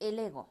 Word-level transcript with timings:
El 0.00 0.20
ego. 0.20 0.48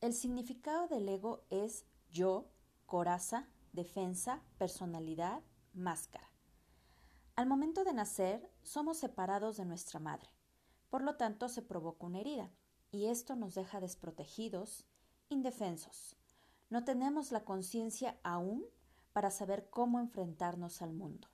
El 0.00 0.14
significado 0.14 0.86
del 0.86 1.08
ego 1.08 1.44
es 1.50 1.86
yo, 2.08 2.46
coraza, 2.86 3.48
defensa, 3.72 4.44
personalidad, 4.58 5.42
máscara. 5.74 6.30
Al 7.34 7.48
momento 7.48 7.82
de 7.82 7.92
nacer, 7.92 8.48
somos 8.62 8.98
separados 8.98 9.56
de 9.56 9.64
nuestra 9.64 9.98
madre. 9.98 10.30
Por 10.88 11.02
lo 11.02 11.16
tanto, 11.16 11.48
se 11.48 11.62
provoca 11.62 12.06
una 12.06 12.20
herida, 12.20 12.52
y 12.92 13.06
esto 13.06 13.34
nos 13.34 13.56
deja 13.56 13.80
desprotegidos, 13.80 14.86
indefensos. 15.30 16.16
No 16.70 16.84
tenemos 16.84 17.32
la 17.32 17.44
conciencia 17.44 18.20
aún 18.22 18.64
para 19.12 19.32
saber 19.32 19.68
cómo 19.68 19.98
enfrentarnos 19.98 20.80
al 20.80 20.92
mundo. 20.92 21.26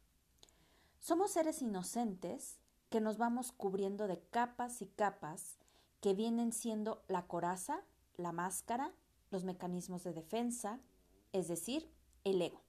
Somos 1.01 1.33
seres 1.33 1.61
inocentes 1.61 2.59
que 2.89 3.03
nos 3.03 3.19
vamos 3.19 3.53
cubriendo 3.53 4.07
de 4.07 4.21
capas 4.31 4.81
y 4.81 4.87
capas 4.87 5.59
que 6.03 6.15
vienen 6.15 6.53
siendo 6.53 7.05
la 7.07 7.29
coraza, 7.29 7.81
la 8.17 8.33
máscara, 8.33 8.93
los 9.31 9.45
mecanismos 9.45 10.03
de 10.03 10.13
defensa, 10.13 10.81
es 11.33 11.47
decir, 11.47 11.89
el 12.25 12.43
ego. 12.43 12.61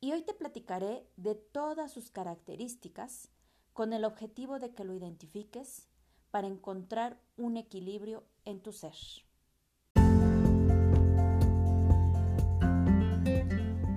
Y 0.00 0.10
hoy 0.10 0.22
te 0.22 0.34
platicaré 0.34 1.08
de 1.16 1.36
todas 1.36 1.92
sus 1.92 2.10
características 2.10 3.28
con 3.72 3.92
el 3.92 4.04
objetivo 4.04 4.58
de 4.58 4.74
que 4.74 4.82
lo 4.82 4.92
identifiques 4.92 5.86
para 6.32 6.48
encontrar 6.48 7.20
un 7.36 7.56
equilibrio 7.56 8.24
en 8.44 8.60
tu 8.60 8.72
ser. 8.72 8.96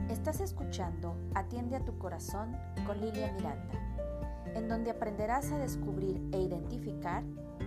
Estás 0.07 0.39
escuchando 0.39 1.17
Atiende 1.33 1.77
a 1.77 1.83
tu 1.83 1.97
corazón 1.97 2.55
con 2.85 3.01
Lilia 3.01 3.31
Miranda, 3.31 4.13
en 4.53 4.67
donde 4.69 4.91
aprenderás 4.91 5.51
a 5.51 5.57
descubrir 5.57 6.21
e 6.31 6.41
identificar 6.41 7.23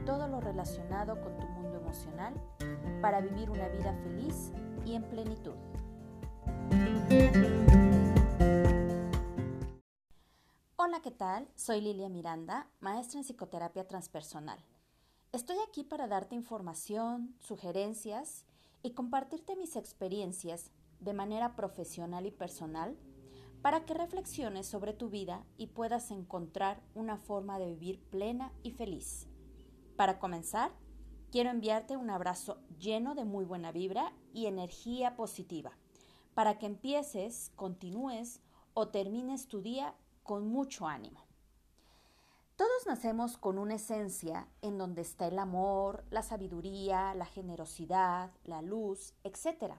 todo 0.09 0.27
lo 0.27 0.41
relacionado 0.41 1.21
con 1.21 1.37
tu 1.37 1.47
mundo 1.49 1.77
emocional 1.77 2.33
para 3.03 3.21
vivir 3.21 3.51
una 3.51 3.69
vida 3.69 3.93
feliz 4.03 4.53
y 4.87 4.95
en 4.95 5.03
plenitud. 5.03 5.53
Hola, 10.77 11.03
¿qué 11.03 11.11
tal? 11.11 11.47
Soy 11.57 11.83
Lilia 11.83 12.09
Miranda, 12.09 12.71
maestra 12.81 13.19
en 13.21 13.25
psicoterapia 13.25 13.87
transpersonal. 13.87 14.59
Estoy 15.33 15.59
aquí 15.69 15.85
para 15.85 16.09
darte 16.09 16.35
información, 16.35 17.35
sugerencias 17.41 18.47
y 18.83 18.93
compartirte 18.93 19.57
mis 19.57 19.77
experiencias 19.77 20.71
de 21.01 21.13
manera 21.13 21.55
profesional 21.55 22.25
y 22.25 22.31
personal 22.31 22.97
para 23.61 23.85
que 23.85 23.93
reflexiones 23.93 24.67
sobre 24.67 24.95
tu 24.95 25.11
vida 25.11 25.45
y 25.59 25.67
puedas 25.67 26.11
encontrar 26.11 26.81
una 26.95 27.19
forma 27.19 27.59
de 27.59 27.67
vivir 27.67 28.01
plena 28.09 28.55
y 28.63 28.71
feliz. 28.71 29.29
Para 29.99 30.21
comenzar, 30.21 30.71
quiero 31.33 31.51
enviarte 31.51 31.97
un 31.97 32.09
abrazo 32.09 32.61
lleno 32.79 33.17
de 33.17 33.25
muy 33.25 33.45
buena 33.45 33.73
vibra 33.73 34.13
y 34.33 34.47
energía 34.47 35.17
positiva, 35.17 35.73
para 36.35 36.57
que 36.57 36.67
empieces, 36.67 37.51
continúes 37.57 38.41
o 38.75 38.91
termines 38.91 39.49
tu 39.49 39.61
día 39.61 39.97
con 40.23 40.47
mucho 40.47 40.87
ánimo. 40.87 41.25
Todos 42.55 42.87
nacemos 42.87 43.39
con 43.39 43.59
una 43.59 43.75
esencia 43.75 44.47
en 44.63 44.79
donde 44.79 45.03
está 45.03 45.27
el 45.27 45.41
amor, 45.41 46.05
la 46.11 46.23
sabiduría, 46.23 47.13
la 47.15 47.27
generosidad, 47.27 48.31
la 48.45 48.63
luz, 48.63 49.15
etc. 49.25 49.75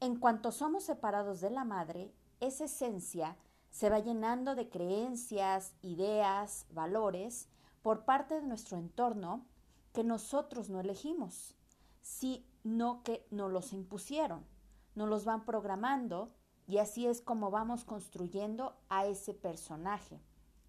En 0.00 0.16
cuanto 0.16 0.52
somos 0.52 0.84
separados 0.84 1.42
de 1.42 1.50
la 1.50 1.64
madre, 1.64 2.14
esa 2.40 2.64
esencia 2.64 3.36
se 3.68 3.90
va 3.90 3.98
llenando 3.98 4.54
de 4.54 4.70
creencias, 4.70 5.74
ideas, 5.82 6.64
valores, 6.70 7.50
por 7.82 8.04
parte 8.04 8.34
de 8.34 8.46
nuestro 8.46 8.76
entorno 8.76 9.46
que 9.92 10.04
nosotros 10.04 10.68
no 10.68 10.80
elegimos, 10.80 11.54
sino 12.02 13.02
que 13.02 13.26
nos 13.30 13.50
los 13.50 13.72
impusieron, 13.72 14.46
nos 14.94 15.08
los 15.08 15.24
van 15.24 15.44
programando 15.44 16.32
y 16.66 16.78
así 16.78 17.06
es 17.06 17.22
como 17.22 17.50
vamos 17.50 17.84
construyendo 17.84 18.76
a 18.88 19.06
ese 19.06 19.34
personaje, 19.34 20.20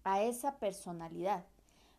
a 0.04 0.22
esa 0.22 0.58
personalidad, 0.58 1.46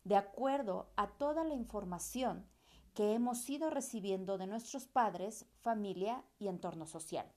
de 0.04 0.16
acuerdo 0.16 0.90
a 0.96 1.08
toda 1.08 1.44
la 1.44 1.54
información 1.54 2.48
que 2.94 3.14
hemos 3.14 3.48
ido 3.50 3.70
recibiendo 3.70 4.38
de 4.38 4.48
nuestros 4.48 4.88
padres, 4.88 5.46
familia 5.62 6.24
y 6.40 6.48
entorno 6.48 6.88
social. 6.88 7.32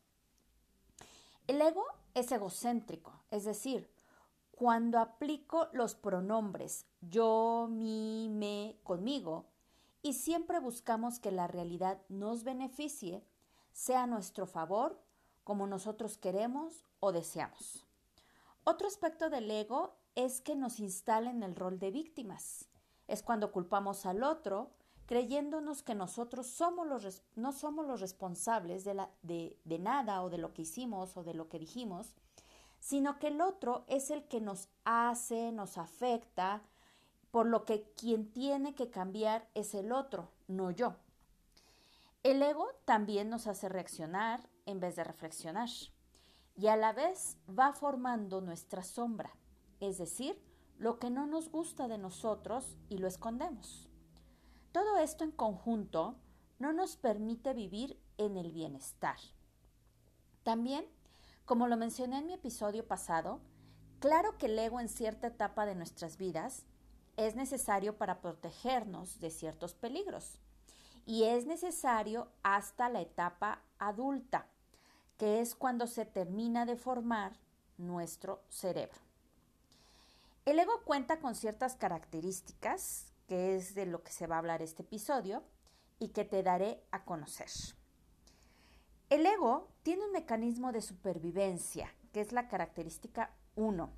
El 1.47 1.61
ego 1.61 1.85
es 2.15 2.33
egocéntrico, 2.33 3.13
es 3.31 3.45
decir, 3.45 3.91
cuando 4.57 4.99
aplico 4.99 5.69
los 5.73 5.95
pronombres 5.95 6.87
yo, 7.01 7.69
mi, 7.71 8.29
me, 8.31 8.79
conmigo, 8.83 9.47
y 10.03 10.15
siempre 10.15 10.61
buscamos 10.61 11.19
que 11.19 11.33
la 11.33 11.47
realidad 11.47 12.01
nos 12.09 12.45
beneficie, 12.45 13.25
sea 13.73 14.05
a 14.05 14.07
nuestro 14.07 14.47
favor, 14.47 15.03
como 15.43 15.67
nosotros 15.67 16.19
queremos 16.19 16.85
o 17.01 17.13
deseamos. 17.13 17.85
Otro 18.65 18.87
aspecto 18.87 19.29
del 19.29 19.51
ego 19.51 19.97
es 20.15 20.41
que 20.41 20.57
nos 20.57 20.81
instala 20.81 21.31
en 21.31 21.43
el 21.43 21.57
rol 21.57 21.79
de 21.79 21.91
víctimas. 21.91 22.69
Es 23.09 23.23
cuando 23.23 23.53
culpamos 23.53 24.07
al 24.07 24.23
otro, 24.23 24.71
creyéndonos 25.07 25.83
que 25.83 25.95
nosotros 25.95 26.47
somos 26.47 26.87
los, 26.87 27.23
no 27.35 27.53
somos 27.53 27.87
los 27.87 28.01
responsables 28.01 28.85
de, 28.85 29.79
nada 29.81 30.23
o 30.23 30.31
de 30.31 30.39
lo 30.39 30.55
que 30.55 30.63
hicimos 30.63 31.17
o 31.17 31.25
de 31.25 31.35
lo 31.35 31.49
que 31.49 31.59
dijimos, 31.59 32.15
sino 32.85 33.19
que 33.19 33.29
el 33.29 33.41
otro 33.41 33.87
es 33.89 34.11
el 34.11 34.29
que 34.29 34.43
nos 34.43 34.69
hace, 34.85 35.53
nos 35.53 35.79
afecta, 35.79 36.63
por 37.31 37.47
lo 37.47 37.65
que 37.65 37.91
quien 37.97 38.31
tiene 38.31 38.75
que 38.75 38.91
cambiar 38.91 39.49
es 39.55 39.75
el 39.75 39.91
otro, 39.91 40.33
no 40.49 40.71
yo. 40.71 40.95
El 42.23 42.43
ego 42.43 42.69
también 42.85 43.31
nos 43.31 43.47
hace 43.47 43.71
reaccionar 43.71 44.51
en 44.67 44.81
vez 44.81 44.97
de 44.97 45.05
reflexionar 45.05 45.71
y 46.57 46.67
a 46.67 46.77
la 46.77 46.93
vez 46.93 47.39
va 47.49 47.73
formando 47.73 48.43
nuestra 48.43 48.83
sombra, 48.83 49.35
es 49.81 49.97
decir, 49.97 50.39
lo 50.77 50.99
que 50.99 51.09
no 51.09 51.27
nos 51.27 51.49
gusta 51.49 51.89
de 51.89 51.97
nosotros 51.97 52.77
y 52.91 52.99
lo 52.99 53.09
escondemos. 53.09 53.89
Todo 54.73 54.99
esto 54.99 55.25
en 55.25 55.31
conjunto 55.31 56.17
no 56.59 56.75
nos 56.75 56.99
permite 56.99 57.55
vivir 57.55 57.99
en 58.19 58.37
el 58.37 58.53
bienestar. 58.53 59.17
También 60.43 60.87
como 61.45 61.67
lo 61.69 61.77
mencioné 61.77 62.19
en 62.19 62.27
mi 62.27 62.35
episodio 62.35 62.87
pasado, 62.87 63.41
claro 63.99 64.39
que 64.39 64.47
el 64.47 64.59
ego 64.59 64.81
en 64.81 64.89
cierta 64.89 65.27
etapa 65.27 65.67
de 65.67 65.75
nuestras 65.75 66.17
vidas 66.17 66.65
es 67.17 67.37
necesario 67.37 67.97
para 67.99 68.21
protegernos 68.21 69.21
de 69.21 69.31
ciertos 69.31 69.75
peligros 69.75 70.39
y 71.07 71.25
es 71.25 71.47
necesario 71.47 72.29
hasta 72.43 72.89
la 72.89 73.03
etapa 73.03 73.63
adulta, 73.79 74.47
que 75.19 75.41
es 75.41 75.55
cuando 75.55 75.87
se 75.87 76.07
termina 76.07 76.65
de 76.65 76.77
formar 76.77 77.39
nuestro 77.77 78.43
cerebro. 78.49 78.99
El 80.47 80.59
ego 80.59 80.83
cuenta 80.85 81.21
con 81.21 81.35
ciertas 81.35 81.77
características, 81.77 83.13
que 83.29 83.57
es 83.57 83.75
de 83.75 83.87
lo 83.87 84.03
que 84.03 84.13
se 84.13 84.27
va 84.27 84.37
a 84.37 84.39
hablar 84.39 84.63
este 84.63 84.83
episodio, 84.83 85.43
y 85.99 86.09
que 86.09 86.25
te 86.25 86.43
daré 86.43 86.83
a 86.91 87.05
conocer. 87.05 87.49
El 89.11 89.27
ego 89.27 89.69
tiene 89.83 90.05
un 90.05 90.13
mecanismo 90.13 90.73
de 90.73 90.81
supervivencia, 90.81 91.95
que 92.13 92.21
es 92.21 92.33
la 92.33 92.49
característica 92.49 93.31
1. 93.55 93.91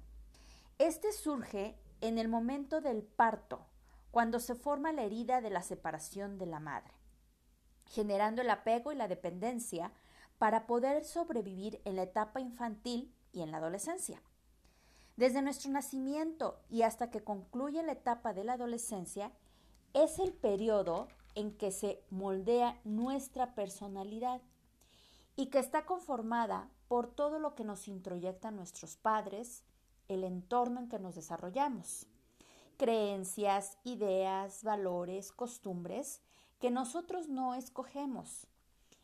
Este 0.78 1.12
surge 1.12 1.78
en 2.00 2.18
el 2.18 2.28
momento 2.28 2.80
del 2.80 3.02
parto, 3.02 3.64
cuando 4.10 4.40
se 4.40 4.54
forma 4.54 4.92
la 4.92 5.04
herida 5.04 5.40
de 5.40 5.50
la 5.50 5.62
separación 5.62 6.38
de 6.38 6.46
la 6.46 6.58
madre, 6.58 6.92
generando 7.86 8.42
el 8.42 8.50
apego 8.50 8.92
y 8.92 8.96
la 8.96 9.08
dependencia 9.08 9.92
para 10.38 10.66
poder 10.66 11.04
sobrevivir 11.04 11.80
en 11.84 11.96
la 11.96 12.02
etapa 12.02 12.40
infantil 12.40 13.14
y 13.32 13.42
en 13.42 13.52
la 13.52 13.58
adolescencia. 13.58 14.20
Desde 15.16 15.40
nuestro 15.40 15.70
nacimiento 15.70 16.60
y 16.68 16.82
hasta 16.82 17.10
que 17.10 17.22
concluye 17.22 17.82
la 17.82 17.92
etapa 17.92 18.34
de 18.34 18.44
la 18.44 18.54
adolescencia, 18.54 19.32
es 19.94 20.18
el 20.18 20.32
periodo 20.32 21.08
en 21.34 21.56
que 21.56 21.70
se 21.70 22.02
moldea 22.10 22.80
nuestra 22.84 23.54
personalidad 23.54 24.42
y 25.36 25.46
que 25.46 25.58
está 25.58 25.84
conformada 25.84 26.70
por 26.88 27.08
todo 27.08 27.38
lo 27.38 27.54
que 27.54 27.64
nos 27.64 27.88
introyectan 27.88 28.56
nuestros 28.56 28.96
padres, 28.96 29.62
el 30.08 30.24
entorno 30.24 30.80
en 30.80 30.88
que 30.88 30.98
nos 30.98 31.14
desarrollamos, 31.14 32.06
creencias, 32.76 33.78
ideas, 33.84 34.64
valores, 34.64 35.32
costumbres 35.32 36.20
que 36.58 36.70
nosotros 36.70 37.28
no 37.28 37.54
escogemos, 37.54 38.46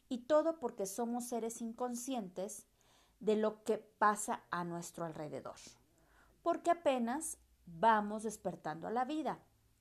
y 0.08 0.18
todo 0.18 0.58
porque 0.58 0.86
somos 0.86 1.24
seres 1.24 1.60
inconscientes 1.60 2.66
de 3.20 3.36
lo 3.36 3.62
que 3.64 3.78
pasa 3.78 4.42
a 4.50 4.64
nuestro 4.64 5.04
alrededor, 5.04 5.56
porque 6.42 6.70
apenas 6.70 7.38
vamos 7.66 8.22
despertando 8.22 8.86
a 8.86 8.90
la 8.90 9.04
vida 9.04 9.38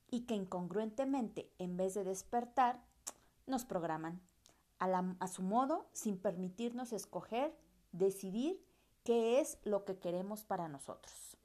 y 0.10 0.22
que 0.22 0.36
incongruentemente, 0.36 1.52
en 1.58 1.78
vez 1.78 1.94
de 1.94 2.04
despertar, 2.04 2.82
nos 3.48 3.66
programan 3.66 4.22
a, 4.82 5.28
su 5.28 5.44
modo 5.44 5.88
sin 5.94 6.18
permitirnos 6.18 6.92
escoger, 6.92 7.56
decidir 7.92 8.66
qué 9.04 9.40
es 9.40 9.60
lo 9.64 9.86
que 9.86 10.00
queremos 10.00 10.44
para 10.44 10.68
nosotros. 10.68 11.38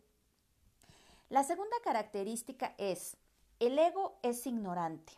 La 1.28 1.44
segunda 1.44 1.76
característica 1.84 2.74
es, 2.78 3.18
el 3.60 3.78
ego 3.78 4.18
es 4.22 4.46
ignorante. 4.46 5.12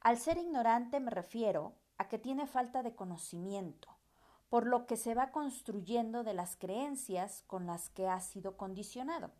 Al 0.00 0.18
ser 0.18 0.38
ignorante 0.38 0.98
me 0.98 1.10
refiero 1.10 1.74
a 1.98 2.08
que 2.08 2.18
tiene 2.18 2.46
falta 2.46 2.82
de 2.82 2.94
conocimiento, 2.94 3.88
por 4.48 4.66
lo 4.66 4.86
que 4.86 4.96
se 4.96 5.14
va 5.14 5.30
construyendo 5.30 6.24
de 6.24 6.32
las 6.32 6.56
creencias 6.56 7.44
con 7.46 7.66
las 7.66 7.90
que 7.90 8.08
ha 8.08 8.20
sido 8.20 8.56
condicionado. 8.56 9.30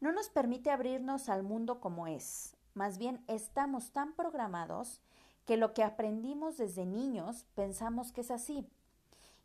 No 0.00 0.12
nos 0.12 0.28
permite 0.28 0.70
abrirnos 0.70 1.30
al 1.30 1.42
mundo 1.42 1.80
como 1.80 2.06
es, 2.06 2.56
más 2.74 2.98
bien 2.98 3.24
estamos 3.26 3.92
tan 3.92 4.14
programados 4.14 5.00
que 5.44 5.56
lo 5.56 5.74
que 5.74 5.82
aprendimos 5.82 6.56
desde 6.56 6.86
niños 6.86 7.46
pensamos 7.54 8.12
que 8.12 8.20
es 8.20 8.30
así 8.30 8.68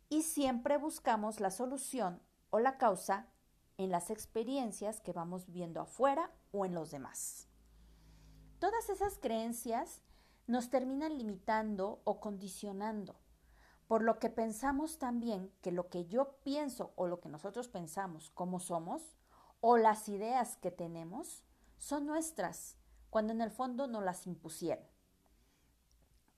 y 0.08 0.22
siempre 0.22 0.78
buscamos 0.78 1.40
la 1.40 1.50
solución 1.50 2.22
o 2.50 2.60
la 2.60 2.78
causa 2.78 3.28
en 3.76 3.90
las 3.90 4.10
experiencias 4.10 5.00
que 5.00 5.12
vamos 5.12 5.50
viendo 5.50 5.80
afuera 5.80 6.30
o 6.52 6.64
en 6.64 6.74
los 6.74 6.90
demás. 6.90 7.48
Todas 8.58 8.88
esas 8.88 9.18
creencias 9.18 10.02
nos 10.46 10.70
terminan 10.70 11.18
limitando 11.18 12.00
o 12.04 12.20
condicionando, 12.20 13.20
por 13.86 14.02
lo 14.02 14.18
que 14.18 14.30
pensamos 14.30 14.98
también 14.98 15.52
que 15.62 15.72
lo 15.72 15.88
que 15.88 16.06
yo 16.06 16.38
pienso 16.42 16.92
o 16.96 17.06
lo 17.06 17.20
que 17.20 17.28
nosotros 17.28 17.68
pensamos 17.68 18.30
como 18.30 18.58
somos 18.58 19.16
o 19.60 19.76
las 19.76 20.08
ideas 20.08 20.56
que 20.56 20.70
tenemos 20.70 21.44
son 21.76 22.06
nuestras, 22.06 22.76
cuando 23.10 23.32
en 23.32 23.40
el 23.40 23.50
fondo 23.50 23.86
no 23.86 24.00
las 24.00 24.26
impusieron. 24.26 24.84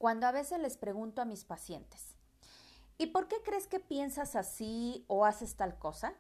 Cuando 0.00 0.26
a 0.26 0.32
veces 0.32 0.58
les 0.61 0.79
pregunto 0.79 1.20
a 1.20 1.26
mis 1.26 1.44
pacientes, 1.44 2.17
¿y 2.97 3.08
por 3.08 3.29
qué 3.29 3.37
crees 3.44 3.67
que 3.67 3.81
piensas 3.81 4.35
así 4.35 5.05
o 5.08 5.26
haces 5.26 5.56
tal 5.56 5.79
cosa? 5.79 6.14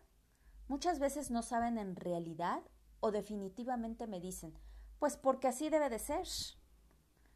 Muchas 0.68 0.98
veces 0.98 1.30
no 1.30 1.40
saben 1.40 1.78
en 1.78 1.96
realidad 1.96 2.60
o 3.00 3.10
definitivamente 3.10 4.06
me 4.06 4.20
dicen, 4.20 4.52
pues 4.98 5.16
porque 5.16 5.48
así 5.48 5.70
debe 5.70 5.88
de 5.88 5.98
ser. 5.98 6.26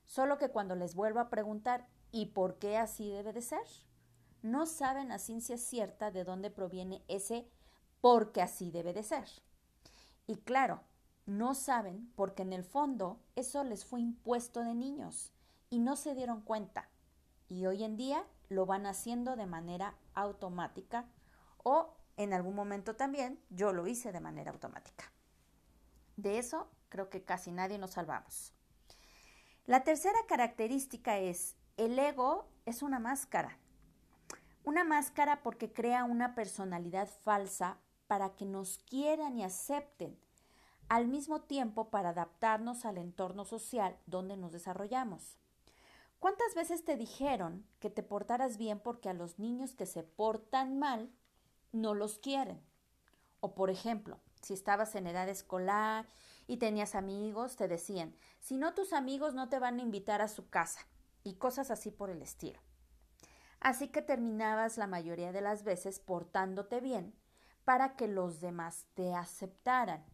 Solo 0.04 0.36
que 0.36 0.50
cuando 0.50 0.76
les 0.76 0.94
vuelvo 0.94 1.20
a 1.20 1.30
preguntar, 1.30 1.88
¿y 2.12 2.26
por 2.26 2.58
qué 2.58 2.76
así 2.76 3.08
debe 3.08 3.32
de 3.32 3.40
ser? 3.40 3.66
No 4.42 4.66
saben 4.66 5.12
a 5.12 5.18
ciencia 5.18 5.56
cierta 5.56 6.10
de 6.10 6.24
dónde 6.24 6.50
proviene 6.50 7.02
ese 7.08 7.48
porque 8.02 8.42
así 8.42 8.70
debe 8.70 8.92
de 8.92 9.02
ser. 9.02 9.24
Y 10.26 10.36
claro, 10.36 10.82
no 11.24 11.54
saben 11.54 12.12
porque 12.16 12.42
en 12.42 12.52
el 12.52 12.64
fondo 12.64 13.18
eso 13.34 13.64
les 13.64 13.86
fue 13.86 14.02
impuesto 14.02 14.60
de 14.60 14.74
niños 14.74 15.33
y 15.74 15.80
no 15.80 15.96
se 15.96 16.14
dieron 16.14 16.40
cuenta. 16.40 16.88
Y 17.48 17.66
hoy 17.66 17.82
en 17.82 17.96
día 17.96 18.24
lo 18.48 18.64
van 18.64 18.86
haciendo 18.86 19.34
de 19.34 19.46
manera 19.46 19.96
automática 20.14 21.06
o 21.64 21.96
en 22.16 22.32
algún 22.32 22.54
momento 22.54 22.94
también 22.94 23.42
yo 23.50 23.72
lo 23.72 23.88
hice 23.88 24.12
de 24.12 24.20
manera 24.20 24.52
automática. 24.52 25.10
De 26.16 26.38
eso 26.38 26.70
creo 26.90 27.10
que 27.10 27.24
casi 27.24 27.50
nadie 27.50 27.76
nos 27.78 27.90
salvamos. 27.90 28.52
La 29.66 29.82
tercera 29.82 30.18
característica 30.28 31.18
es, 31.18 31.56
el 31.76 31.98
ego 31.98 32.48
es 32.66 32.82
una 32.82 33.00
máscara. 33.00 33.58
Una 34.62 34.84
máscara 34.84 35.42
porque 35.42 35.72
crea 35.72 36.04
una 36.04 36.36
personalidad 36.36 37.08
falsa 37.24 37.78
para 38.06 38.36
que 38.36 38.46
nos 38.46 38.78
quieran 38.78 39.36
y 39.38 39.42
acepten, 39.42 40.16
al 40.88 41.08
mismo 41.08 41.40
tiempo 41.40 41.90
para 41.90 42.10
adaptarnos 42.10 42.84
al 42.84 42.98
entorno 42.98 43.44
social 43.44 43.98
donde 44.06 44.36
nos 44.36 44.52
desarrollamos. 44.52 45.36
¿Cuántas 46.18 46.54
veces 46.54 46.84
te 46.84 46.96
dijeron 46.96 47.66
que 47.80 47.90
te 47.90 48.02
portaras 48.02 48.56
bien 48.56 48.80
porque 48.80 49.08
a 49.08 49.14
los 49.14 49.38
niños 49.38 49.74
que 49.74 49.86
se 49.86 50.02
portan 50.02 50.78
mal 50.78 51.12
no 51.74 51.94
los 51.94 52.18
quieren. 52.18 52.62
O 53.40 53.54
por 53.54 53.68
ejemplo, 53.68 54.20
si 54.40 54.54
estabas 54.54 54.94
en 54.94 55.06
edad 55.06 55.28
escolar 55.28 56.08
y 56.46 56.56
tenías 56.56 56.94
amigos, 56.94 57.56
te 57.56 57.68
decían, 57.68 58.16
si 58.40 58.56
no 58.56 58.74
tus 58.74 58.92
amigos 58.92 59.34
no 59.34 59.48
te 59.48 59.58
van 59.58 59.78
a 59.78 59.82
invitar 59.82 60.22
a 60.22 60.28
su 60.28 60.48
casa 60.48 60.80
y 61.24 61.34
cosas 61.34 61.70
así 61.70 61.90
por 61.90 62.10
el 62.10 62.22
estilo. 62.22 62.60
Así 63.60 63.88
que 63.88 64.02
terminabas 64.02 64.78
la 64.78 64.86
mayoría 64.86 65.32
de 65.32 65.40
las 65.40 65.64
veces 65.64 65.98
portándote 65.98 66.80
bien 66.80 67.14
para 67.64 67.96
que 67.96 68.08
los 68.08 68.40
demás 68.40 68.86
te 68.94 69.14
aceptaran. 69.14 70.04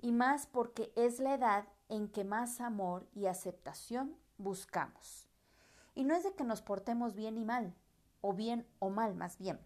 Y 0.00 0.12
más 0.12 0.46
porque 0.46 0.92
es 0.94 1.18
la 1.18 1.34
edad 1.34 1.66
en 1.88 2.08
que 2.08 2.24
más 2.24 2.60
amor 2.60 3.08
y 3.14 3.26
aceptación 3.26 4.16
buscamos. 4.38 5.28
Y 5.94 6.04
no 6.04 6.14
es 6.14 6.24
de 6.24 6.34
que 6.34 6.44
nos 6.44 6.62
portemos 6.62 7.14
bien 7.14 7.36
y 7.36 7.44
mal, 7.44 7.74
o 8.20 8.32
bien 8.32 8.66
o 8.78 8.90
mal 8.90 9.14
más 9.14 9.38
bien, 9.38 9.60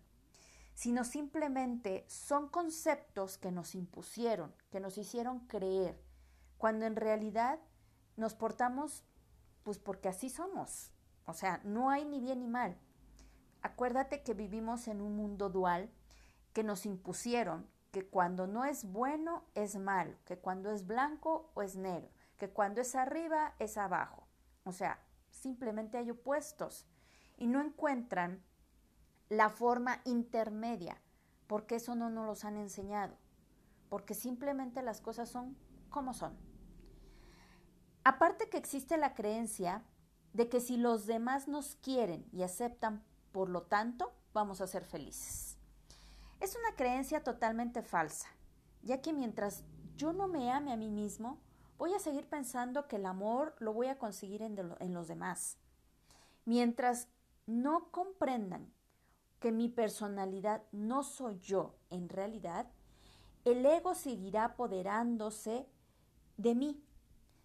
sino 0.74 1.04
simplemente 1.04 2.04
son 2.08 2.48
conceptos 2.48 3.38
que 3.38 3.52
nos 3.52 3.74
impusieron, 3.74 4.54
que 4.70 4.80
nos 4.80 4.98
hicieron 4.98 5.40
creer, 5.46 6.02
cuando 6.58 6.86
en 6.86 6.96
realidad 6.96 7.60
nos 8.16 8.34
portamos 8.34 9.04
pues 9.62 9.78
porque 9.78 10.08
así 10.08 10.28
somos. 10.28 10.90
O 11.26 11.34
sea, 11.34 11.60
no 11.64 11.90
hay 11.90 12.04
ni 12.04 12.20
bien 12.20 12.40
ni 12.40 12.48
mal. 12.48 12.76
Acuérdate 13.62 14.22
que 14.22 14.34
vivimos 14.34 14.88
en 14.88 15.00
un 15.00 15.16
mundo 15.16 15.50
dual 15.50 15.90
que 16.52 16.64
nos 16.64 16.84
impusieron 16.84 17.70
que 17.92 18.08
cuando 18.08 18.46
no 18.46 18.64
es 18.64 18.84
bueno 18.84 19.44
es 19.54 19.76
malo, 19.76 20.16
que 20.24 20.38
cuando 20.38 20.70
es 20.72 20.86
blanco 20.86 21.50
o 21.54 21.62
es 21.62 21.76
negro, 21.76 22.10
que 22.38 22.48
cuando 22.50 22.80
es 22.80 22.94
arriba 22.94 23.54
es 23.58 23.76
abajo. 23.76 24.21
O 24.64 24.72
sea, 24.72 25.00
simplemente 25.30 25.98
hay 25.98 26.10
opuestos 26.10 26.86
y 27.36 27.46
no 27.46 27.60
encuentran 27.60 28.42
la 29.28 29.50
forma 29.50 30.00
intermedia, 30.04 31.00
porque 31.46 31.76
eso 31.76 31.94
no 31.94 32.10
nos 32.10 32.26
los 32.26 32.44
han 32.44 32.56
enseñado, 32.56 33.16
porque 33.88 34.14
simplemente 34.14 34.82
las 34.82 35.00
cosas 35.00 35.28
son 35.28 35.56
como 35.90 36.14
son. 36.14 36.36
Aparte 38.04 38.48
que 38.48 38.58
existe 38.58 38.96
la 38.96 39.14
creencia 39.14 39.84
de 40.32 40.48
que 40.48 40.60
si 40.60 40.76
los 40.76 41.06
demás 41.06 41.48
nos 41.48 41.76
quieren 41.76 42.26
y 42.32 42.42
aceptan, 42.42 43.04
por 43.32 43.48
lo 43.48 43.62
tanto, 43.62 44.12
vamos 44.32 44.60
a 44.60 44.66
ser 44.66 44.84
felices. 44.84 45.56
Es 46.40 46.56
una 46.56 46.74
creencia 46.76 47.22
totalmente 47.22 47.82
falsa, 47.82 48.28
ya 48.82 49.00
que 49.00 49.12
mientras 49.12 49.62
yo 49.96 50.12
no 50.12 50.26
me 50.26 50.50
ame 50.50 50.72
a 50.72 50.76
mí 50.76 50.90
mismo, 50.90 51.38
voy 51.82 51.94
a 51.94 51.98
seguir 51.98 52.28
pensando 52.28 52.86
que 52.86 52.94
el 52.94 53.06
amor 53.06 53.56
lo 53.58 53.72
voy 53.72 53.88
a 53.88 53.98
conseguir 53.98 54.40
en, 54.42 54.94
los 54.94 55.08
demás. 55.08 55.58
Mientras 56.44 57.08
no 57.46 57.90
comprendan 57.90 58.72
que 59.40 59.50
mi 59.50 59.68
personalidad 59.68 60.62
no 60.70 61.02
soy 61.02 61.40
yo 61.40 61.74
en 61.90 62.08
realidad, 62.08 62.68
el 63.44 63.66
ego 63.66 63.96
seguirá 63.96 64.44
apoderándose 64.44 65.66
de 66.36 66.54
mí. 66.54 66.84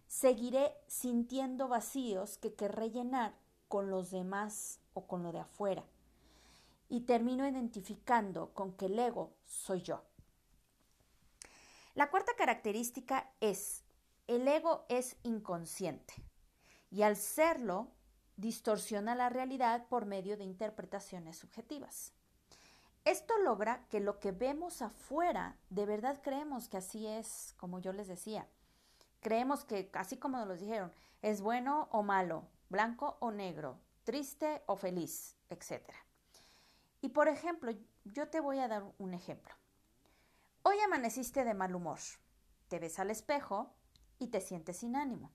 Seguiré 0.06 0.72
sintiendo 0.86 1.66
vacíos 1.66 2.38
que 2.38 2.54
querré 2.54 2.92
llenar 2.92 3.34
con 3.66 3.90
los 3.90 4.12
demás 4.12 4.78
o 4.94 5.08
con 5.08 5.24
lo 5.24 5.32
de 5.32 5.40
afuera. 5.40 5.84
Y 6.88 7.00
termino 7.00 7.44
identificando 7.44 8.54
con 8.54 8.72
que 8.74 8.86
el 8.86 9.00
ego 9.00 9.32
soy 9.46 9.82
yo. 9.82 10.04
La 11.96 12.08
cuarta 12.08 12.36
característica 12.36 13.32
es, 13.40 13.82
el 14.28 14.46
ego 14.46 14.84
es 14.88 15.16
inconsciente. 15.24 16.14
Y 16.90 17.02
al 17.02 17.16
serlo, 17.16 17.88
distorsiona 18.36 19.14
la 19.14 19.30
realidad 19.30 19.86
por 19.88 20.06
medio 20.06 20.36
de 20.36 20.44
interpretaciones 20.44 21.36
subjetivas. 21.36 22.12
Esto 23.04 23.36
logra 23.38 23.86
que 23.88 24.00
lo 24.00 24.20
que 24.20 24.32
vemos 24.32 24.82
afuera, 24.82 25.56
de 25.70 25.86
verdad 25.86 26.20
creemos 26.22 26.68
que 26.68 26.76
así 26.76 27.06
es, 27.06 27.54
como 27.56 27.80
yo 27.80 27.92
les 27.92 28.06
decía. 28.06 28.46
Creemos 29.20 29.64
que, 29.64 29.90
así 29.94 30.18
como 30.18 30.38
nos 30.38 30.46
lo 30.46 30.56
dijeron, 30.56 30.92
es 31.22 31.40
bueno 31.40 31.88
o 31.90 32.02
malo, 32.02 32.46
blanco 32.68 33.16
o 33.20 33.30
negro, 33.30 33.78
triste 34.04 34.62
o 34.66 34.76
feliz, 34.76 35.36
etc. 35.48 35.90
Y 37.00 37.08
por 37.08 37.28
ejemplo, 37.28 37.72
yo 38.04 38.28
te 38.28 38.40
voy 38.40 38.58
a 38.58 38.68
dar 38.68 38.84
un 38.98 39.14
ejemplo. 39.14 39.54
Hoy 40.62 40.78
amaneciste 40.80 41.44
de 41.44 41.54
mal 41.54 41.74
humor, 41.74 41.98
te 42.68 42.78
ves 42.78 42.98
al 42.98 43.10
espejo 43.10 43.74
y 44.18 44.28
te 44.28 44.40
sientes 44.40 44.78
sin 44.78 44.96
ánimo. 44.96 45.30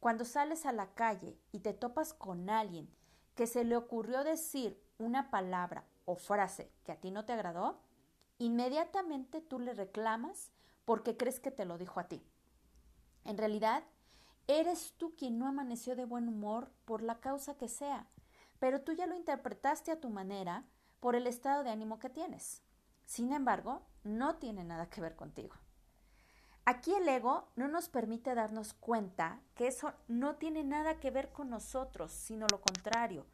Cuando 0.00 0.24
sales 0.24 0.66
a 0.66 0.72
la 0.72 0.94
calle 0.94 1.38
y 1.52 1.60
te 1.60 1.72
topas 1.72 2.14
con 2.14 2.50
alguien 2.50 2.88
que 3.34 3.46
se 3.46 3.64
le 3.64 3.76
ocurrió 3.76 4.24
decir 4.24 4.82
una 4.98 5.30
palabra 5.30 5.84
o 6.04 6.16
frase 6.16 6.70
que 6.84 6.92
a 6.92 7.00
ti 7.00 7.10
no 7.10 7.24
te 7.24 7.32
agradó, 7.32 7.80
inmediatamente 8.38 9.40
tú 9.40 9.58
le 9.58 9.74
reclamas 9.74 10.50
porque 10.84 11.16
crees 11.16 11.40
que 11.40 11.50
te 11.50 11.64
lo 11.64 11.78
dijo 11.78 12.00
a 12.00 12.08
ti. 12.08 12.22
En 13.24 13.36
realidad, 13.36 13.82
eres 14.46 14.94
tú 14.96 15.16
quien 15.16 15.38
no 15.38 15.48
amaneció 15.48 15.96
de 15.96 16.04
buen 16.04 16.28
humor 16.28 16.70
por 16.84 17.02
la 17.02 17.20
causa 17.20 17.56
que 17.56 17.68
sea, 17.68 18.06
pero 18.58 18.82
tú 18.82 18.92
ya 18.92 19.06
lo 19.06 19.16
interpretaste 19.16 19.90
a 19.90 20.00
tu 20.00 20.08
manera 20.10 20.64
por 21.00 21.16
el 21.16 21.26
estado 21.26 21.64
de 21.64 21.70
ánimo 21.70 21.98
que 21.98 22.10
tienes. 22.10 22.62
Sin 23.04 23.32
embargo, 23.32 23.82
no 24.04 24.36
tiene 24.36 24.64
nada 24.64 24.88
que 24.88 25.00
ver 25.00 25.16
contigo. 25.16 25.54
Aquí 26.68 26.92
el 26.92 27.08
ego 27.08 27.46
no 27.54 27.68
nos 27.68 27.88
permite 27.88 28.34
darnos 28.34 28.74
cuenta 28.74 29.40
que 29.54 29.68
eso 29.68 29.94
no 30.08 30.34
tiene 30.34 30.64
nada 30.64 30.98
que 30.98 31.12
ver 31.12 31.30
con 31.30 31.48
nosotros, 31.48 32.10
sino 32.10 32.48
lo 32.50 32.60
contrario. 32.60 33.24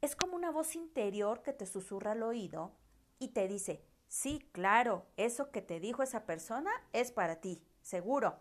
Es 0.00 0.16
como 0.16 0.34
una 0.34 0.50
voz 0.50 0.74
interior 0.74 1.42
que 1.42 1.52
te 1.52 1.66
susurra 1.66 2.12
al 2.12 2.22
oído 2.22 2.72
y 3.18 3.28
te 3.28 3.46
dice, 3.48 3.84
sí, 4.08 4.48
claro, 4.52 5.04
eso 5.18 5.50
que 5.50 5.60
te 5.60 5.78
dijo 5.78 6.02
esa 6.02 6.24
persona 6.24 6.70
es 6.94 7.12
para 7.12 7.36
ti, 7.42 7.62
seguro. 7.82 8.40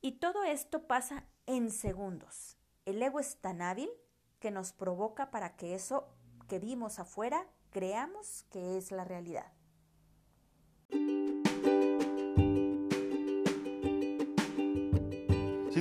Y 0.00 0.18
todo 0.18 0.42
esto 0.42 0.88
pasa 0.88 1.24
en 1.46 1.70
segundos. 1.70 2.56
el 2.84 3.00
ego 3.00 3.20
es 3.20 3.36
tan 3.36 3.62
hábil 3.62 3.90
que 4.40 4.50
nos 4.50 4.72
provoca 4.72 5.30
para 5.30 5.54
que 5.54 5.76
eso 5.76 6.08
que 6.48 6.58
vimos 6.58 6.98
afuera 6.98 7.46
creamos 7.70 8.44
que 8.50 8.76
es 8.76 8.90
la 8.90 9.04
realidad. 9.04 9.52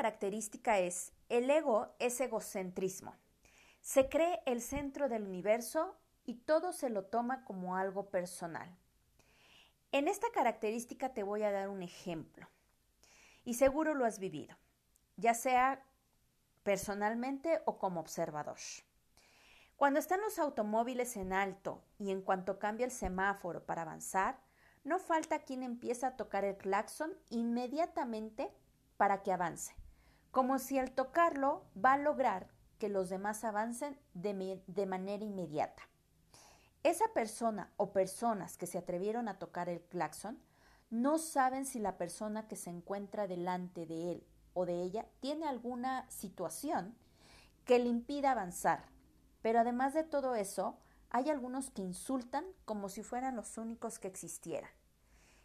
Característica 0.00 0.78
es, 0.78 1.12
el 1.28 1.50
ego 1.50 1.94
es 1.98 2.18
egocentrismo. 2.22 3.14
Se 3.82 4.08
cree 4.08 4.40
el 4.46 4.62
centro 4.62 5.10
del 5.10 5.24
universo 5.24 5.94
y 6.24 6.36
todo 6.36 6.72
se 6.72 6.88
lo 6.88 7.04
toma 7.04 7.44
como 7.44 7.76
algo 7.76 8.08
personal. 8.08 8.74
En 9.92 10.08
esta 10.08 10.28
característica 10.32 11.12
te 11.12 11.22
voy 11.22 11.42
a 11.42 11.52
dar 11.52 11.68
un 11.68 11.82
ejemplo 11.82 12.48
y 13.44 13.54
seguro 13.54 13.92
lo 13.92 14.06
has 14.06 14.18
vivido, 14.18 14.56
ya 15.18 15.34
sea 15.34 15.84
personalmente 16.62 17.60
o 17.66 17.76
como 17.76 18.00
observador. 18.00 18.56
Cuando 19.76 20.00
están 20.00 20.22
los 20.22 20.38
automóviles 20.38 21.18
en 21.18 21.34
alto 21.34 21.84
y 21.98 22.10
en 22.10 22.22
cuanto 22.22 22.58
cambia 22.58 22.86
el 22.86 22.90
semáforo 22.90 23.66
para 23.66 23.82
avanzar, 23.82 24.40
no 24.82 24.98
falta 24.98 25.40
quien 25.40 25.62
empieza 25.62 26.06
a 26.06 26.16
tocar 26.16 26.46
el 26.46 26.56
claxon 26.56 27.12
inmediatamente 27.28 28.50
para 28.96 29.22
que 29.22 29.30
avance, 29.30 29.74
como 30.30 30.58
si 30.58 30.78
al 30.78 30.92
tocarlo 30.92 31.64
va 31.82 31.94
a 31.94 31.98
lograr 31.98 32.48
que 32.78 32.88
los 32.88 33.08
demás 33.08 33.44
avancen 33.44 33.98
de, 34.14 34.86
manera 34.86 35.24
inmediata. 35.24 35.82
Esa 36.82 37.06
persona 37.12 37.70
o 37.76 37.92
personas 37.92 38.56
que 38.56 38.66
se 38.66 38.78
atrevieron 38.78 39.28
a 39.28 39.38
tocar 39.38 39.68
el 39.68 39.82
claxon 39.82 40.38
no 40.88 41.18
saben 41.18 41.66
si 41.66 41.78
la 41.78 41.98
persona 41.98 42.48
que 42.48 42.56
se 42.56 42.70
encuentra 42.70 43.26
delante 43.26 43.86
de 43.86 44.12
él 44.12 44.26
o 44.54 44.66
de 44.66 44.82
ella 44.82 45.06
tiene 45.20 45.46
alguna 45.46 46.10
situación 46.10 46.96
que 47.64 47.78
le 47.78 47.88
impida 47.88 48.32
avanzar. 48.32 48.84
Pero 49.42 49.60
además 49.60 49.94
de 49.94 50.04
todo 50.04 50.34
eso, 50.34 50.78
hay 51.10 51.28
algunos 51.28 51.70
que 51.70 51.82
insultan 51.82 52.44
como 52.64 52.88
si 52.88 53.02
fueran 53.02 53.36
los 53.36 53.58
únicos 53.58 53.98
que 53.98 54.08
existieran. 54.08 54.70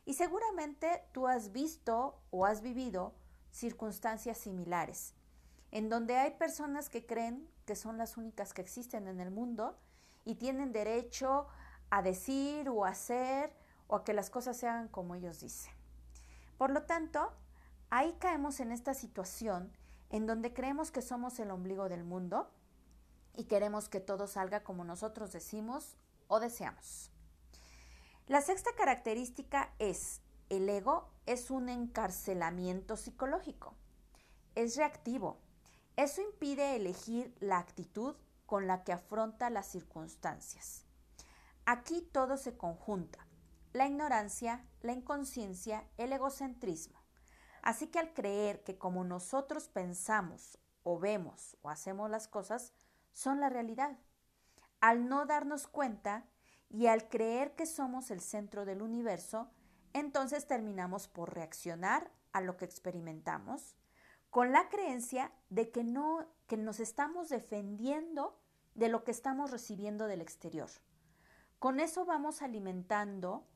Y 0.06 0.14
seguramente 0.14 1.04
tú 1.12 1.28
has 1.28 1.52
visto 1.52 2.22
o 2.30 2.46
has 2.46 2.62
vivido 2.62 3.14
circunstancias 3.56 4.38
similares, 4.38 5.14
en 5.72 5.88
donde 5.88 6.18
hay 6.18 6.32
personas 6.32 6.90
que 6.90 7.06
creen 7.06 7.50
que 7.66 7.78
son 7.78 7.98
las 7.98 8.18
únicas 8.18 8.54
que 8.54 8.62
existen 8.62 9.08
en 9.08 9.22
el 9.22 9.32
mundo 9.32 9.80
y 10.26 10.36
tienen 10.36 10.74
derecho 10.74 11.48
a 11.90 12.02
decir 12.02 12.68
o 12.68 12.84
hacer 12.84 13.56
o 13.88 13.96
a 13.96 14.04
que 14.04 14.14
las 14.14 14.30
cosas 14.30 14.58
se 14.58 14.68
hagan 14.68 14.90
como 14.90 15.16
ellos 15.16 15.40
dicen. 15.40 15.72
Por 16.58 16.72
lo 16.72 16.84
tanto, 16.84 17.32
ahí 17.90 18.14
caemos 18.20 18.60
en 18.60 18.74
esta 18.74 18.94
situación 18.94 19.72
en 20.10 20.26
donde 20.26 20.54
creemos 20.54 20.92
que 20.92 21.02
somos 21.02 21.40
el 21.40 21.50
ombligo 21.50 21.88
del 21.88 22.04
mundo 22.04 22.52
y 23.36 23.46
queremos 23.46 23.88
que 23.88 24.02
todo 24.02 24.28
salga 24.28 24.64
como 24.64 24.84
nosotros 24.84 25.32
decimos 25.32 25.96
o 26.28 26.42
deseamos. 26.42 27.10
La 28.28 28.42
sexta 28.42 28.72
característica 28.76 29.72
es 29.80 30.22
el 30.50 30.70
ego 30.70 31.10
es 31.26 31.50
un 31.50 31.70
encarcelamiento 31.70 32.98
psicológico. 32.98 33.76
Es 34.54 34.76
reactivo. 34.76 35.40
Eso 35.96 36.22
impide 36.22 36.76
elegir 36.76 37.36
la 37.40 37.58
actitud 37.58 38.16
con 38.46 38.68
la 38.68 38.84
que 38.84 38.94
afronta 38.94 39.50
las 39.50 39.68
circunstancias. 39.68 40.86
Aquí 41.66 42.02
todo 42.02 42.38
se 42.38 42.58
conjunta. 42.58 43.26
La 43.74 43.88
ignorancia, 43.88 44.66
la 44.82 44.94
inconsciencia, 44.94 45.88
el 45.98 46.14
egocentrismo. 46.14 47.00
Así 47.62 47.88
que 47.88 48.00
al 48.00 48.14
creer 48.14 48.64
que 48.64 48.78
como 48.78 49.04
nosotros 49.04 49.68
pensamos 49.68 50.60
o 50.84 51.00
vemos 51.00 51.58
o 51.64 51.70
hacemos 51.70 52.10
las 52.10 52.28
cosas, 52.28 52.74
son 53.12 53.40
la 53.40 53.50
realidad. 53.50 53.98
Al 54.80 55.10
no 55.10 55.26
darnos 55.26 55.68
cuenta 55.68 56.28
y 56.70 56.86
al 56.86 57.10
creer 57.10 57.56
que 57.56 57.66
somos 57.66 58.12
el 58.12 58.22
centro 58.22 58.66
del 58.66 58.84
universo, 58.84 59.50
entonces 59.96 60.46
terminamos 60.46 61.08
por 61.08 61.34
reaccionar 61.34 62.12
a 62.34 62.42
lo 62.42 62.58
que 62.58 62.66
experimentamos 62.66 63.78
con 64.30 64.52
la 64.52 64.68
creencia 64.68 65.32
de 65.50 65.72
que 65.72 65.86
no 65.86 66.28
que 66.48 66.58
nos 66.58 66.82
estamos 66.82 67.30
defendiendo 67.30 68.38
de 68.74 68.90
lo 68.90 69.06
que 69.06 69.12
estamos 69.12 69.52
recibiendo 69.52 70.08
del 70.08 70.20
exterior. 70.20 70.70
Con 71.60 71.80
eso 71.80 72.04
vamos 72.04 72.42
alimentando 72.42 73.48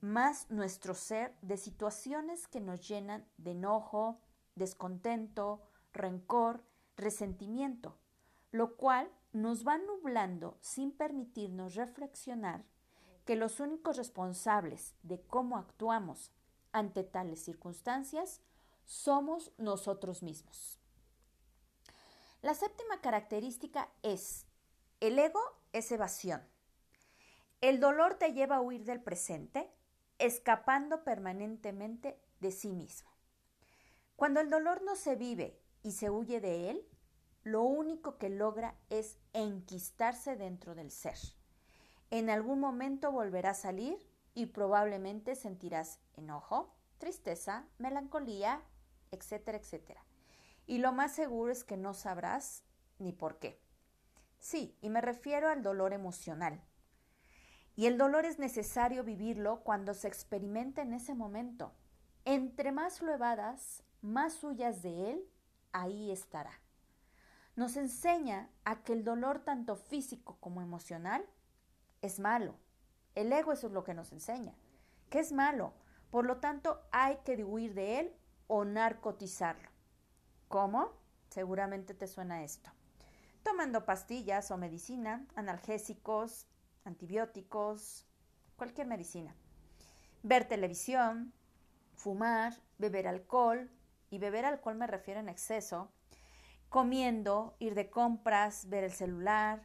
más 0.00 0.50
nuestro 0.50 0.94
ser 0.94 1.36
de 1.42 1.58
situaciones 1.58 2.48
que 2.48 2.60
nos 2.60 2.88
llenan 2.88 3.26
de 3.36 3.50
enojo, 3.50 4.18
descontento, 4.54 5.60
rencor, 5.92 6.64
resentimiento, 6.96 7.98
lo 8.50 8.76
cual 8.76 9.12
nos 9.34 9.68
va 9.68 9.76
nublando 9.76 10.56
sin 10.62 10.90
permitirnos 10.90 11.74
reflexionar 11.74 12.64
que 13.24 13.36
los 13.36 13.60
únicos 13.60 13.96
responsables 13.96 14.94
de 15.02 15.20
cómo 15.20 15.56
actuamos 15.56 16.30
ante 16.72 17.04
tales 17.04 17.42
circunstancias 17.42 18.40
somos 18.84 19.52
nosotros 19.58 20.22
mismos. 20.22 20.78
La 22.40 22.54
séptima 22.54 23.00
característica 23.00 23.88
es, 24.02 24.46
el 25.00 25.18
ego 25.18 25.40
es 25.72 25.92
evasión. 25.92 26.42
El 27.60 27.78
dolor 27.78 28.14
te 28.14 28.32
lleva 28.32 28.56
a 28.56 28.60
huir 28.60 28.84
del 28.84 29.00
presente, 29.00 29.70
escapando 30.18 31.04
permanentemente 31.04 32.18
de 32.40 32.50
sí 32.50 32.72
mismo. 32.72 33.08
Cuando 34.16 34.40
el 34.40 34.50
dolor 34.50 34.82
no 34.82 34.96
se 34.96 35.14
vive 35.14 35.60
y 35.82 35.92
se 35.92 36.10
huye 36.10 36.40
de 36.40 36.70
él, 36.70 36.88
lo 37.44 37.62
único 37.62 38.18
que 38.18 38.28
logra 38.28 38.76
es 38.90 39.18
enquistarse 39.32 40.36
dentro 40.36 40.74
del 40.74 40.90
ser. 40.90 41.18
En 42.12 42.28
algún 42.28 42.60
momento 42.60 43.10
volverá 43.10 43.52
a 43.52 43.54
salir 43.54 43.96
y 44.34 44.44
probablemente 44.44 45.34
sentirás 45.34 45.98
enojo, 46.12 46.76
tristeza, 46.98 47.64
melancolía, 47.78 48.60
etcétera, 49.10 49.56
etcétera. 49.56 50.04
Y 50.66 50.76
lo 50.76 50.92
más 50.92 51.12
seguro 51.14 51.50
es 51.50 51.64
que 51.64 51.78
no 51.78 51.94
sabrás 51.94 52.64
ni 52.98 53.14
por 53.14 53.38
qué. 53.38 53.62
Sí, 54.38 54.76
y 54.82 54.90
me 54.90 55.00
refiero 55.00 55.48
al 55.48 55.62
dolor 55.62 55.94
emocional. 55.94 56.62
Y 57.76 57.86
el 57.86 57.96
dolor 57.96 58.26
es 58.26 58.38
necesario 58.38 59.04
vivirlo 59.04 59.62
cuando 59.62 59.94
se 59.94 60.08
experimenta 60.08 60.82
en 60.82 60.92
ese 60.92 61.14
momento. 61.14 61.72
Entre 62.26 62.72
más 62.72 63.00
lo 63.00 63.10
evadas, 63.10 63.84
más 64.02 64.44
huyas 64.44 64.82
de 64.82 65.12
él, 65.12 65.24
ahí 65.72 66.10
estará. 66.10 66.60
Nos 67.56 67.78
enseña 67.78 68.50
a 68.64 68.82
que 68.82 68.92
el 68.92 69.02
dolor 69.02 69.38
tanto 69.38 69.76
físico 69.76 70.36
como 70.40 70.60
emocional 70.60 71.26
es 72.02 72.20
malo. 72.20 72.54
El 73.14 73.32
ego 73.32 73.52
eso 73.52 73.68
es 73.68 73.72
lo 73.72 73.84
que 73.84 73.94
nos 73.94 74.12
enseña, 74.12 74.54
que 75.10 75.20
es 75.20 75.32
malo. 75.32 75.72
Por 76.10 76.26
lo 76.26 76.38
tanto, 76.38 76.82
hay 76.90 77.16
que 77.24 77.42
huir 77.42 77.74
de 77.74 78.00
él 78.00 78.16
o 78.46 78.64
narcotizarlo. 78.64 79.70
¿Cómo? 80.48 80.92
Seguramente 81.30 81.94
te 81.94 82.06
suena 82.06 82.44
esto. 82.44 82.70
Tomando 83.42 83.86
pastillas 83.86 84.50
o 84.50 84.58
medicina, 84.58 85.26
analgésicos, 85.34 86.46
antibióticos, 86.84 88.06
cualquier 88.56 88.86
medicina. 88.86 89.34
Ver 90.22 90.46
televisión, 90.46 91.32
fumar, 91.94 92.54
beber 92.78 93.08
alcohol, 93.08 93.70
y 94.10 94.18
beber 94.18 94.44
alcohol 94.44 94.74
me 94.74 94.86
refiero 94.86 95.20
en 95.20 95.30
exceso, 95.30 95.90
comiendo, 96.68 97.56
ir 97.58 97.74
de 97.74 97.88
compras, 97.88 98.68
ver 98.68 98.84
el 98.84 98.92
celular, 98.92 99.62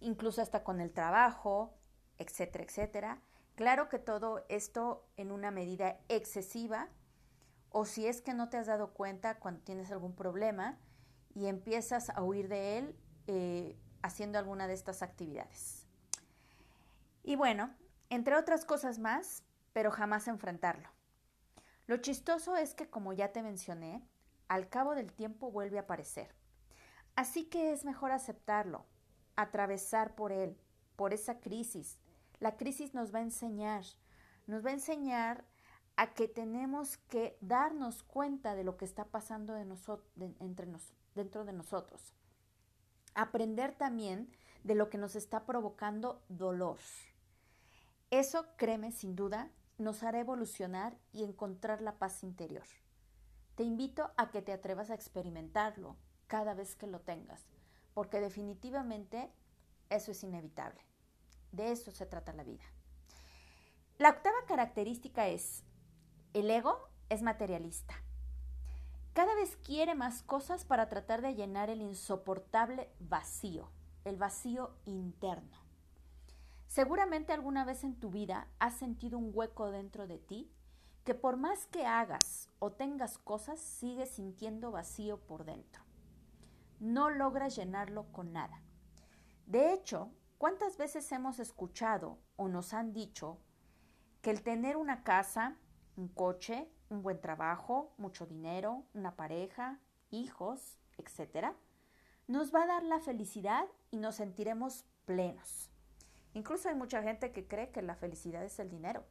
incluso 0.00 0.40
hasta 0.40 0.64
con 0.64 0.80
el 0.80 0.90
trabajo, 0.90 1.74
etcétera, 2.20 2.64
etcétera. 2.64 3.20
Claro 3.56 3.88
que 3.88 3.98
todo 3.98 4.44
esto 4.48 5.04
en 5.16 5.32
una 5.32 5.50
medida 5.50 5.98
excesiva 6.08 6.88
o 7.70 7.84
si 7.84 8.06
es 8.06 8.22
que 8.22 8.34
no 8.34 8.48
te 8.48 8.56
has 8.56 8.66
dado 8.66 8.92
cuenta 8.92 9.38
cuando 9.38 9.60
tienes 9.62 9.90
algún 9.90 10.14
problema 10.14 10.78
y 11.34 11.46
empiezas 11.46 12.10
a 12.10 12.22
huir 12.22 12.48
de 12.48 12.78
él 12.78 12.96
eh, 13.26 13.76
haciendo 14.02 14.38
alguna 14.38 14.66
de 14.66 14.74
estas 14.74 15.02
actividades. 15.02 15.86
Y 17.22 17.36
bueno, 17.36 17.74
entre 18.08 18.36
otras 18.36 18.64
cosas 18.64 18.98
más, 18.98 19.44
pero 19.72 19.90
jamás 19.90 20.26
enfrentarlo. 20.26 20.88
Lo 21.86 21.96
chistoso 21.98 22.56
es 22.56 22.74
que, 22.74 22.88
como 22.88 23.12
ya 23.12 23.32
te 23.32 23.42
mencioné, 23.42 24.02
al 24.48 24.68
cabo 24.68 24.94
del 24.94 25.12
tiempo 25.12 25.50
vuelve 25.50 25.78
a 25.78 25.82
aparecer. 25.82 26.34
Así 27.14 27.44
que 27.44 27.72
es 27.72 27.84
mejor 27.84 28.12
aceptarlo, 28.12 28.86
atravesar 29.36 30.14
por 30.14 30.32
él, 30.32 30.56
por 30.96 31.12
esa 31.12 31.40
crisis. 31.40 31.98
La 32.40 32.56
crisis 32.56 32.94
nos 32.94 33.14
va 33.14 33.18
a 33.18 33.22
enseñar, 33.22 33.84
nos 34.46 34.64
va 34.64 34.70
a 34.70 34.74
enseñar 34.74 35.44
a 35.96 36.14
que 36.14 36.26
tenemos 36.26 36.96
que 36.96 37.36
darnos 37.42 38.02
cuenta 38.02 38.54
de 38.54 38.64
lo 38.64 38.78
que 38.78 38.86
está 38.86 39.04
pasando 39.04 39.52
de 39.52 39.66
entre 40.40 40.66
dentro 41.14 41.44
de 41.44 41.52
nosotros. 41.52 42.14
Aprender 43.14 43.74
también 43.74 44.34
de 44.64 44.74
lo 44.74 44.88
que 44.88 44.96
nos 44.96 45.16
está 45.16 45.44
provocando 45.44 46.22
dolor. 46.28 46.78
Eso, 48.10 48.46
créeme, 48.56 48.92
sin 48.92 49.14
duda, 49.14 49.50
nos 49.76 50.02
hará 50.02 50.20
evolucionar 50.20 50.96
y 51.12 51.24
encontrar 51.24 51.82
la 51.82 51.98
paz 51.98 52.22
interior. 52.22 52.66
Te 53.54 53.64
invito 53.64 54.10
a 54.16 54.30
que 54.30 54.40
te 54.40 54.52
atrevas 54.52 54.90
a 54.90 54.94
experimentarlo 54.94 55.96
cada 56.26 56.54
vez 56.54 56.74
que 56.74 56.86
lo 56.86 57.00
tengas, 57.00 57.46
porque 57.92 58.20
definitivamente 58.20 59.30
eso 59.90 60.12
es 60.12 60.22
inevitable. 60.22 60.89
De 61.52 61.72
eso 61.72 61.90
se 61.90 62.06
trata 62.06 62.32
la 62.32 62.44
vida. 62.44 62.64
La 63.98 64.10
octava 64.10 64.38
característica 64.46 65.28
es 65.28 65.64
el 66.32 66.50
ego 66.50 66.88
es 67.08 67.22
materialista. 67.22 67.94
Cada 69.12 69.34
vez 69.34 69.56
quiere 69.56 69.94
más 69.94 70.22
cosas 70.22 70.64
para 70.64 70.88
tratar 70.88 71.20
de 71.20 71.34
llenar 71.34 71.68
el 71.68 71.82
insoportable 71.82 72.88
vacío, 73.00 73.68
el 74.04 74.16
vacío 74.16 74.70
interno. 74.86 75.58
Seguramente 76.68 77.32
alguna 77.32 77.64
vez 77.64 77.82
en 77.82 77.98
tu 77.98 78.10
vida 78.10 78.46
has 78.60 78.74
sentido 78.74 79.18
un 79.18 79.32
hueco 79.34 79.72
dentro 79.72 80.06
de 80.06 80.18
ti 80.18 80.48
que 81.04 81.14
por 81.14 81.36
más 81.36 81.66
que 81.66 81.84
hagas 81.84 82.48
o 82.60 82.70
tengas 82.70 83.18
cosas, 83.18 83.58
sigues 83.58 84.10
sintiendo 84.10 84.70
vacío 84.70 85.18
por 85.18 85.44
dentro. 85.44 85.82
No 86.78 87.10
logras 87.10 87.56
llenarlo 87.56 88.12
con 88.12 88.32
nada. 88.32 88.62
De 89.46 89.72
hecho, 89.72 90.12
¿cuántas 90.40 90.78
veces 90.78 91.12
hemos 91.12 91.38
escuchado 91.38 92.18
o 92.36 92.48
nos 92.48 92.72
han 92.72 92.94
dicho 92.94 93.36
que 94.22 94.30
el 94.30 94.42
tener 94.42 94.78
una 94.78 95.04
casa, 95.04 95.58
un 95.96 96.08
coche, 96.08 96.66
un 96.88 97.02
buen 97.02 97.20
trabajo, 97.20 97.92
mucho 97.98 98.24
dinero, 98.24 98.86
una 98.94 99.16
pareja, 99.16 99.80
hijos, 100.10 100.78
etcétera, 100.96 101.54
nos 102.26 102.54
va 102.54 102.62
a 102.62 102.68
dar 102.68 102.84
la 102.84 103.00
felicidad 103.00 103.66
y 103.90 103.98
nos 103.98 104.14
sentiremos 104.14 104.86
plenos. 105.04 105.68
Incluso 106.32 106.70
hay 106.70 106.74
mucha 106.74 107.02
gente 107.02 107.32
que 107.32 107.46
cree 107.46 107.70
que 107.70 107.82
la 107.82 107.94
felicidad 107.94 108.42
es 108.42 108.58
el 108.60 108.70
dinero. 108.70 109.04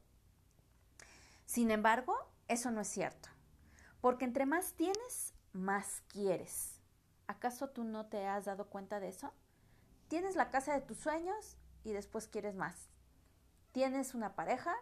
Sin 1.46 1.70
embargo, 1.70 2.16
eso 2.48 2.72
no 2.72 2.82
es 2.82 2.88
cierto, 2.88 3.30
porque 4.02 4.26
entre 4.26 4.48
más 4.48 4.74
tienes, 4.74 5.36
más 5.54 6.02
quieres. 6.08 6.82
¿Acaso 7.28 7.70
tú 7.70 7.84
no 7.84 8.08
te 8.08 8.26
has 8.26 8.46
dado 8.46 8.68
cuenta 8.68 9.00
de 9.00 9.10
eso? 9.10 9.32
Tienes 10.10 10.36
la 10.36 10.50
casa 10.50 10.74
de 10.74 10.82
tus 10.82 10.98
sueños 10.98 11.56
y 11.84 11.94
después 11.94 12.28
quieres 12.28 12.56
más. 12.56 12.90
Tienes 13.72 14.16
una 14.16 14.36
pareja 14.36 14.76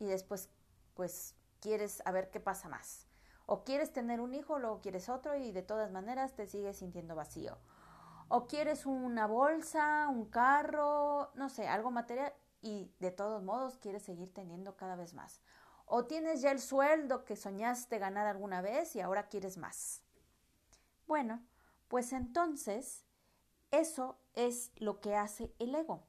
y 0.00 0.06
después 0.06 0.50
pues 0.94 1.36
quieres 1.60 2.02
a 2.04 2.10
ver 2.10 2.30
qué 2.30 2.40
pasa 2.40 2.68
más. 2.68 3.06
O 3.46 3.62
quieres 3.62 3.92
tener 3.92 4.20
un 4.20 4.34
hijo, 4.34 4.58
luego 4.58 4.80
quieres 4.80 5.08
otro 5.08 5.36
y 5.36 5.52
de 5.52 5.62
todas 5.62 5.92
maneras 5.92 6.34
te 6.34 6.48
sigues 6.48 6.78
sintiendo 6.78 7.14
vacío. 7.14 7.56
O 8.26 8.48
quieres 8.48 8.84
una 8.84 9.28
bolsa, 9.28 10.08
un 10.08 10.28
carro, 10.28 11.30
no 11.34 11.48
sé, 11.48 11.68
algo 11.68 11.92
material 11.92 12.34
y 12.60 12.90
de 12.98 13.12
todos 13.12 13.44
modos 13.44 13.78
quieres 13.78 14.02
seguir 14.02 14.34
teniendo 14.34 14.76
cada 14.76 14.96
vez 14.96 15.14
más. 15.14 15.40
O 15.86 16.06
tienes 16.06 16.40
ya 16.40 16.50
el 16.50 16.58
sueldo 16.58 17.24
que 17.24 17.36
soñaste 17.36 18.00
ganar 18.00 18.26
alguna 18.26 18.60
vez 18.60 18.96
y 18.96 19.00
ahora 19.00 19.28
quieres 19.28 19.56
más. 19.56 20.02
Bueno, 21.06 21.46
pues 21.86 22.12
entonces 22.12 23.04
eso 23.70 24.18
es 24.34 24.72
lo 24.76 25.00
que 25.00 25.16
hace 25.16 25.52
el 25.58 25.74
ego. 25.74 26.02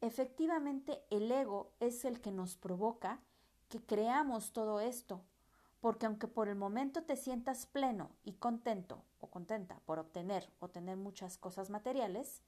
Efectivamente, 0.00 1.04
el 1.10 1.30
ego 1.30 1.72
es 1.80 2.04
el 2.04 2.20
que 2.20 2.30
nos 2.30 2.56
provoca 2.56 3.20
que 3.68 3.80
creamos 3.84 4.52
todo 4.52 4.80
esto, 4.80 5.22
porque 5.80 6.06
aunque 6.06 6.26
por 6.26 6.48
el 6.48 6.56
momento 6.56 7.04
te 7.04 7.16
sientas 7.16 7.66
pleno 7.66 8.10
y 8.24 8.34
contento 8.34 9.04
o 9.20 9.28
contenta 9.28 9.80
por 9.86 9.98
obtener 9.98 10.50
o 10.58 10.68
tener 10.68 10.96
muchas 10.96 11.36
cosas 11.36 11.70
materiales, 11.70 12.42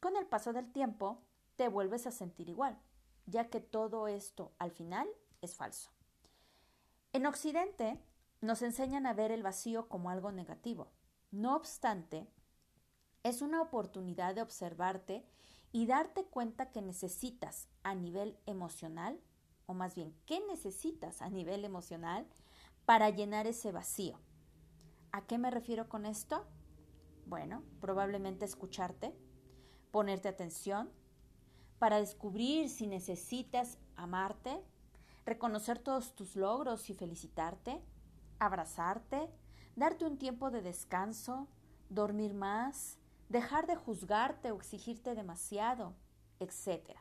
con 0.00 0.16
el 0.16 0.26
paso 0.26 0.52
del 0.52 0.72
tiempo 0.72 1.22
te 1.56 1.68
vuelves 1.68 2.06
a 2.06 2.10
sentir 2.10 2.48
igual, 2.48 2.78
ya 3.26 3.48
que 3.48 3.60
todo 3.60 4.08
esto 4.08 4.52
al 4.58 4.70
final 4.70 5.08
es 5.40 5.54
falso. 5.54 5.90
En 7.12 7.26
Occidente 7.26 7.98
nos 8.40 8.62
enseñan 8.62 9.06
a 9.06 9.14
ver 9.14 9.32
el 9.32 9.42
vacío 9.42 9.88
como 9.88 10.10
algo 10.10 10.32
negativo. 10.32 10.88
No 11.30 11.56
obstante, 11.56 12.26
es 13.28 13.42
una 13.42 13.60
oportunidad 13.60 14.34
de 14.34 14.42
observarte 14.42 15.24
y 15.72 15.86
darte 15.86 16.24
cuenta 16.24 16.70
que 16.70 16.80
necesitas 16.80 17.68
a 17.82 17.94
nivel 17.94 18.38
emocional 18.46 19.20
o 19.66 19.74
más 19.74 19.96
bien, 19.96 20.14
¿qué 20.26 20.40
necesitas 20.46 21.20
a 21.20 21.28
nivel 21.28 21.64
emocional 21.64 22.24
para 22.84 23.10
llenar 23.10 23.48
ese 23.48 23.72
vacío? 23.72 24.20
¿A 25.10 25.26
qué 25.26 25.38
me 25.38 25.50
refiero 25.50 25.88
con 25.88 26.06
esto? 26.06 26.46
Bueno, 27.26 27.64
probablemente 27.80 28.44
escucharte, 28.44 29.12
ponerte 29.90 30.28
atención, 30.28 30.88
para 31.80 31.98
descubrir 31.98 32.70
si 32.70 32.86
necesitas 32.86 33.78
amarte, 33.96 34.62
reconocer 35.24 35.80
todos 35.80 36.14
tus 36.14 36.36
logros 36.36 36.88
y 36.90 36.94
felicitarte, 36.94 37.82
abrazarte, 38.38 39.28
darte 39.74 40.04
un 40.04 40.16
tiempo 40.16 40.52
de 40.52 40.62
descanso, 40.62 41.48
dormir 41.88 42.34
más, 42.34 42.98
dejar 43.28 43.66
de 43.66 43.76
juzgarte 43.76 44.50
o 44.52 44.56
exigirte 44.56 45.14
demasiado, 45.14 45.94
etc 46.40 46.96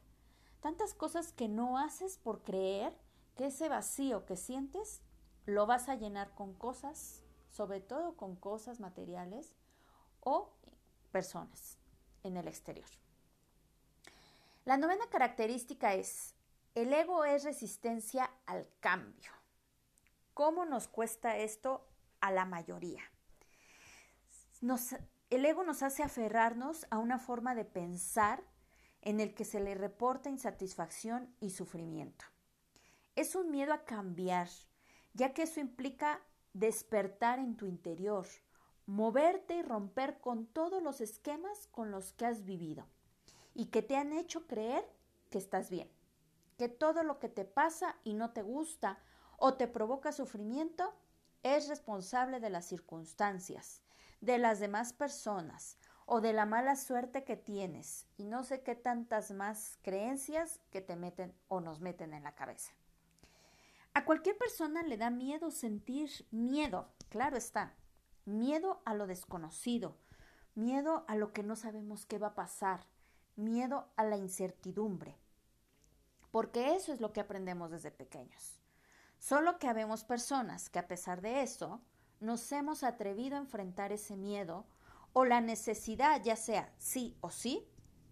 tantas 0.65 0.95
cosas 0.95 1.31
que 1.31 1.47
no 1.47 1.77
haces 1.77 2.17
por 2.17 2.41
creer 2.41 2.97
que 3.35 3.45
ese 3.45 3.69
vacío 3.69 4.25
que 4.25 4.35
sientes 4.35 4.99
lo 5.45 5.67
vas 5.67 5.89
a 5.89 5.93
llenar 5.93 6.33
con 6.33 6.55
cosas, 6.55 7.21
sobre 7.51 7.81
todo 7.81 8.17
con 8.17 8.35
cosas 8.35 8.79
materiales 8.79 9.53
o 10.21 10.49
personas 11.11 11.77
en 12.23 12.35
el 12.35 12.47
exterior. 12.47 12.87
La 14.63 14.77
novena 14.77 15.07
característica 15.11 15.93
es, 15.93 16.33
el 16.73 16.91
ego 16.91 17.25
es 17.25 17.43
resistencia 17.43 18.31
al 18.47 18.67
cambio. 18.79 19.31
¿Cómo 20.33 20.65
nos 20.65 20.87
cuesta 20.87 21.37
esto 21.37 21.87
a 22.21 22.31
la 22.31 22.45
mayoría? 22.45 23.03
El 25.29 25.45
ego 25.45 25.63
nos 25.63 25.83
hace 25.83 26.03
aferrarnos 26.03 26.85
a 26.89 26.97
una 26.97 27.19
forma 27.19 27.55
de 27.55 27.65
pensar 27.65 28.43
en 29.01 29.19
el 29.19 29.33
que 29.33 29.45
se 29.45 29.59
le 29.59 29.75
reporta 29.75 30.29
insatisfacción 30.29 31.33
y 31.39 31.51
sufrimiento. 31.51 32.25
Es 33.15 33.35
un 33.35 33.51
miedo 33.51 33.73
a 33.73 33.85
cambiar, 33.85 34.49
ya 35.13 35.33
que 35.33 35.43
eso 35.43 35.59
implica 35.59 36.21
despertar 36.53 37.39
en 37.39 37.55
tu 37.55 37.65
interior, 37.65 38.25
moverte 38.85 39.55
y 39.55 39.61
romper 39.61 40.19
con 40.19 40.45
todos 40.45 40.81
los 40.81 41.01
esquemas 41.01 41.67
con 41.67 41.91
los 41.91 42.13
que 42.13 42.25
has 42.25 42.45
vivido 42.45 42.87
y 43.53 43.67
que 43.67 43.81
te 43.81 43.95
han 43.95 44.13
hecho 44.13 44.47
creer 44.47 44.85
que 45.31 45.37
estás 45.37 45.69
bien, 45.69 45.89
que 46.57 46.69
todo 46.69 47.03
lo 47.03 47.19
que 47.19 47.29
te 47.29 47.45
pasa 47.45 47.95
y 48.03 48.13
no 48.13 48.31
te 48.31 48.41
gusta 48.41 48.99
o 49.37 49.55
te 49.55 49.67
provoca 49.67 50.11
sufrimiento 50.11 50.93
es 51.43 51.67
responsable 51.67 52.39
de 52.39 52.49
las 52.49 52.65
circunstancias, 52.65 53.81
de 54.21 54.37
las 54.37 54.59
demás 54.59 54.93
personas 54.93 55.77
o 56.05 56.21
de 56.21 56.33
la 56.33 56.45
mala 56.45 56.75
suerte 56.75 57.23
que 57.23 57.35
tienes 57.35 58.07
y 58.17 58.25
no 58.25 58.43
sé 58.43 58.61
qué 58.61 58.75
tantas 58.75 59.31
más 59.31 59.79
creencias 59.81 60.59
que 60.71 60.81
te 60.81 60.95
meten 60.95 61.33
o 61.47 61.61
nos 61.61 61.79
meten 61.79 62.13
en 62.13 62.23
la 62.23 62.35
cabeza. 62.35 62.71
A 63.93 64.05
cualquier 64.05 64.37
persona 64.37 64.83
le 64.83 64.97
da 64.97 65.09
miedo 65.09 65.51
sentir 65.51 66.09
miedo, 66.29 66.89
claro 67.09 67.37
está, 67.37 67.75
miedo 68.25 68.81
a 68.85 68.93
lo 68.93 69.07
desconocido, 69.07 69.97
miedo 70.53 71.05
a 71.07 71.15
lo 71.15 71.31
que 71.31 71.43
no 71.43 71.55
sabemos 71.55 72.05
qué 72.05 72.19
va 72.19 72.27
a 72.27 72.35
pasar, 72.35 72.85
miedo 73.35 73.89
a 73.95 74.03
la 74.03 74.17
incertidumbre, 74.17 75.17
porque 76.29 76.75
eso 76.75 76.93
es 76.93 76.99
lo 76.99 77.13
que 77.13 77.21
aprendemos 77.21 77.71
desde 77.71 77.91
pequeños. 77.91 78.59
Solo 79.17 79.57
que 79.57 79.67
habemos 79.67 80.03
personas 80.03 80.69
que 80.69 80.79
a 80.79 80.87
pesar 80.87 81.21
de 81.21 81.41
eso 81.41 81.81
nos 82.19 82.51
hemos 82.51 82.83
atrevido 82.83 83.35
a 83.35 83.39
enfrentar 83.39 83.91
ese 83.91 84.15
miedo 84.15 84.65
o 85.13 85.25
la 85.25 85.41
necesidad, 85.41 86.21
ya 86.23 86.35
sea 86.35 86.73
sí 86.77 87.15
o 87.21 87.29
sí, 87.29 87.67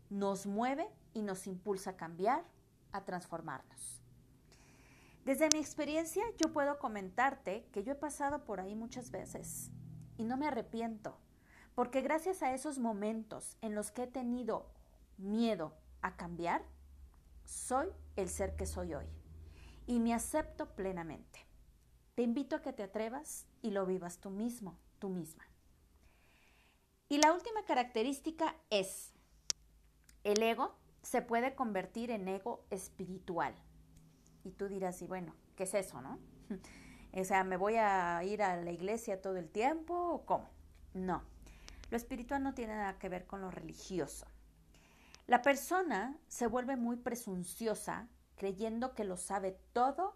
nos 0.09 0.45
mueve 0.45 0.87
y 1.13 1.21
nos 1.21 1.47
impulsa 1.47 1.91
a 1.91 1.97
cambiar, 1.97 2.43
a 2.91 3.03
transformarnos. 3.03 4.01
Desde 5.25 5.49
mi 5.53 5.59
experiencia 5.59 6.23
yo 6.37 6.51
puedo 6.51 6.79
comentarte 6.79 7.65
que 7.71 7.83
yo 7.83 7.93
he 7.93 7.95
pasado 7.95 8.43
por 8.43 8.59
ahí 8.59 8.75
muchas 8.75 9.09
veces 9.09 9.71
y 10.17 10.23
no 10.23 10.37
me 10.37 10.47
arrepiento, 10.47 11.17
porque 11.75 12.01
gracias 12.01 12.43
a 12.43 12.53
esos 12.53 12.77
momentos 12.77 13.57
en 13.61 13.73
los 13.73 13.91
que 13.91 14.03
he 14.03 14.07
tenido 14.07 14.67
miedo 15.17 15.73
a 16.01 16.15
cambiar, 16.15 16.61
soy 17.45 17.87
el 18.15 18.29
ser 18.29 18.55
que 18.55 18.65
soy 18.65 18.93
hoy 18.93 19.07
y 19.87 19.99
me 19.99 20.13
acepto 20.13 20.67
plenamente. 20.75 21.45
Te 22.15 22.21
invito 22.21 22.55
a 22.55 22.61
que 22.61 22.73
te 22.73 22.83
atrevas 22.83 23.47
y 23.61 23.71
lo 23.71 23.85
vivas 23.85 24.19
tú 24.19 24.29
mismo, 24.29 24.77
tú 24.99 25.09
misma. 25.09 25.47
Y 27.09 27.17
la 27.17 27.33
última 27.33 27.63
característica 27.65 28.55
es, 28.69 29.13
el 30.23 30.41
ego 30.41 30.75
se 31.01 31.21
puede 31.21 31.55
convertir 31.55 32.11
en 32.11 32.27
ego 32.27 32.65
espiritual. 32.69 33.53
Y 34.43 34.51
tú 34.51 34.67
dirás, 34.67 35.01
y 35.01 35.07
bueno, 35.07 35.35
¿qué 35.55 35.63
es 35.63 35.73
eso, 35.73 36.01
no? 36.01 36.19
o 37.13 37.23
sea, 37.23 37.43
¿me 37.43 37.57
voy 37.57 37.75
a 37.75 38.23
ir 38.23 38.43
a 38.43 38.57
la 38.57 38.71
iglesia 38.71 39.21
todo 39.21 39.37
el 39.37 39.49
tiempo 39.49 39.93
o 39.95 40.25
cómo? 40.25 40.49
No, 40.93 41.23
lo 41.89 41.97
espiritual 41.97 42.43
no 42.43 42.53
tiene 42.53 42.75
nada 42.75 42.97
que 42.99 43.09
ver 43.09 43.25
con 43.25 43.41
lo 43.41 43.51
religioso. 43.51 44.27
La 45.27 45.41
persona 45.41 46.17
se 46.27 46.47
vuelve 46.47 46.75
muy 46.75 46.97
presunciosa 46.97 48.07
creyendo 48.35 48.93
que 48.93 49.03
lo 49.03 49.17
sabe 49.17 49.57
todo 49.71 50.15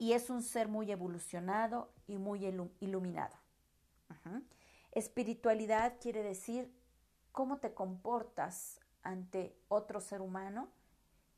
y 0.00 0.14
es 0.14 0.30
un 0.30 0.42
ser 0.42 0.66
muy 0.66 0.90
evolucionado 0.90 1.92
y 2.06 2.16
muy 2.16 2.46
iluminado. 2.80 3.36
Espiritualidad 4.92 6.00
quiere 6.00 6.22
decir 6.22 6.74
cómo 7.32 7.58
te 7.58 7.74
comportas 7.74 8.80
ante 9.02 9.54
otro 9.68 10.00
ser 10.00 10.22
humano 10.22 10.70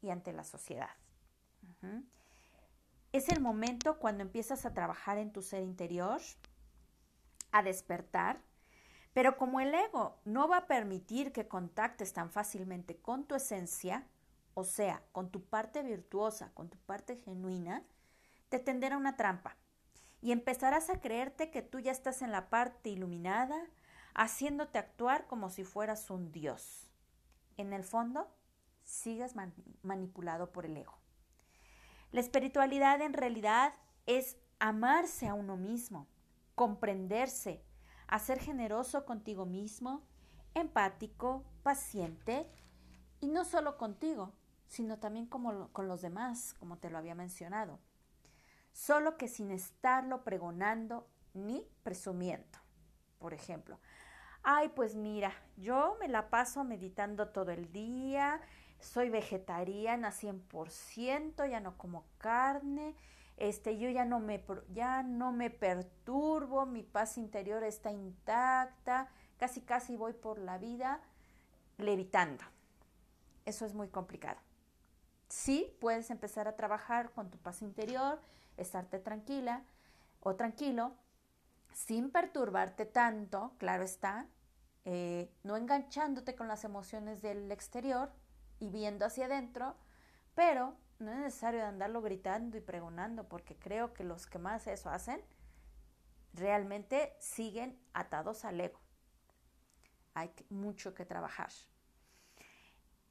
y 0.01 0.11
ante 0.11 0.33
la 0.33 0.45
sociedad. 0.45 0.91
Es 3.11 3.29
el 3.31 3.41
momento 3.41 3.99
cuando 3.99 4.23
empiezas 4.23 4.65
a 4.65 4.73
trabajar 4.73 5.19
en 5.19 5.33
tu 5.33 5.43
ser 5.43 5.65
interior, 5.65 6.21
a 7.51 7.65
despertar, 7.65 8.41
pero 9.13 9.37
como 9.39 9.59
el 9.59 9.75
ego 9.75 10.21
no 10.25 10.47
va 10.47 10.59
a 10.59 10.67
permitir 10.69 11.33
que 11.33 11.49
contactes 11.49 12.13
tan 12.13 12.31
fácilmente 12.31 12.97
con 12.97 13.25
tu 13.25 13.35
esencia, 13.35 14.07
o 14.55 14.63
sea, 14.63 15.03
con 15.11 15.31
tu 15.33 15.43
parte 15.43 15.83
virtuosa, 15.83 16.53
con 16.55 16.71
tu 16.71 16.79
parte 16.79 17.17
genuina, 17.17 17.85
te 18.53 18.59
tenderá 18.59 18.99
una 18.99 19.17
trampa 19.17 19.57
y 20.21 20.31
empezarás 20.31 20.91
a 20.91 21.01
creerte 21.01 21.51
que 21.51 21.63
tú 21.63 21.79
ya 21.79 21.91
estás 21.91 22.21
en 22.21 22.31
la 22.31 22.51
parte 22.51 22.91
iluminada, 22.91 23.57
haciéndote 24.13 24.79
actuar 24.79 25.27
como 25.27 25.49
si 25.49 25.65
fueras 25.65 26.11
un 26.11 26.31
dios. 26.33 26.91
En 27.57 27.73
el 27.73 27.83
fondo, 27.83 28.31
sigues 28.85 29.35
manipulado 29.83 30.53
por 30.53 30.67
el 30.67 30.77
ego. 30.77 30.99
La 32.11 32.21
espiritualidad 32.21 33.01
en 33.01 33.15
realidad 33.15 33.73
es 34.05 34.37
amarse 34.59 35.29
a 35.29 35.35
uno 35.35 35.57
mismo, 35.57 36.07
comprenderse, 36.55 37.65
a 38.07 38.19
ser 38.19 38.39
generoso 38.39 39.07
contigo 39.07 39.47
mismo, 39.47 40.03
empático, 40.53 41.43
paciente, 41.63 42.47
y 43.19 43.29
no 43.29 43.47
solo 43.47 43.79
contigo, 43.79 44.35
sino 44.67 44.99
también 44.99 45.25
como, 45.25 45.73
con 45.73 45.89
los 45.89 46.03
demás, 46.03 46.55
como 46.59 46.77
te 46.77 46.91
lo 46.91 46.99
había 46.99 47.15
mencionado. 47.15 47.81
Solo 48.73 49.17
que 49.17 49.29
sin 49.29 49.51
estarlo 49.51 50.25
pregonando 50.25 51.07
ni 51.35 51.67
presumiendo. 51.83 52.59
Por 53.19 53.35
ejemplo, 53.35 53.79
ay, 54.43 54.71
pues 54.71 54.95
mira, 54.95 55.33
yo 55.57 55.97
me 56.01 56.09
la 56.09 56.31
paso 56.31 56.65
meditando 56.65 57.29
todo 57.29 57.51
el 57.53 57.71
día, 57.73 58.41
soy 58.81 59.11
vegetariana 59.11 60.11
100%, 60.11 61.49
ya 61.49 61.61
no 61.61 61.79
como 61.79 62.05
carne, 62.19 62.97
este, 63.37 63.79
yo 63.79 63.89
ya 63.91 64.05
no 64.05 64.21
me, 64.21 64.45
ya 64.73 65.03
no 65.03 65.33
me 65.33 65.51
perturbo, 65.51 66.67
mi 66.67 66.83
paz 66.83 67.19
interior 67.19 67.63
está 67.63 67.91
intacta, 67.91 69.09
casi 69.39 69.61
casi 69.61 69.97
voy 69.97 70.13
por 70.13 70.39
la 70.39 70.59
vida 70.59 71.01
levitando. 71.79 72.45
Eso 73.45 73.67
es 73.67 73.75
muy 73.75 73.89
complicado. 73.89 74.39
Sí, 75.29 75.77
puedes 75.81 76.11
empezar 76.11 76.47
a 76.47 76.57
trabajar 76.57 77.11
con 77.13 77.31
tu 77.31 77.39
paz 77.39 77.63
interior, 77.63 78.21
estarte 78.57 78.99
tranquila 78.99 79.65
o 80.21 80.37
tranquilo, 80.37 80.95
sin 81.73 82.11
perturbarte 82.11 82.87
tanto, 82.87 83.55
claro 83.59 83.83
está, 83.83 84.29
eh, 84.85 85.33
no 85.43 85.57
enganchándote 85.57 86.35
con 86.35 86.49
las 86.49 86.65
emociones 86.65 87.23
del 87.23 87.51
exterior 87.51 88.13
y 88.59 88.71
viendo 88.71 89.07
hacia 89.07 89.27
adentro, 89.27 89.77
pero 90.35 90.77
no 90.99 91.13
es 91.13 91.19
necesario 91.19 91.65
andarlo 91.67 92.03
gritando 92.03 92.57
y 92.57 92.61
pregonando, 92.61 93.29
porque 93.29 93.57
creo 93.57 93.93
que 93.93 94.05
los 94.05 94.27
que 94.27 94.39
más 94.39 94.67
eso 94.67 94.91
hacen 94.91 95.21
realmente 96.33 97.15
siguen 97.19 97.79
atados 97.93 98.45
al 98.45 98.61
ego. 98.61 98.81
Hay 100.15 100.31
mucho 100.49 100.95
que 100.95 101.05
trabajar. 101.05 101.51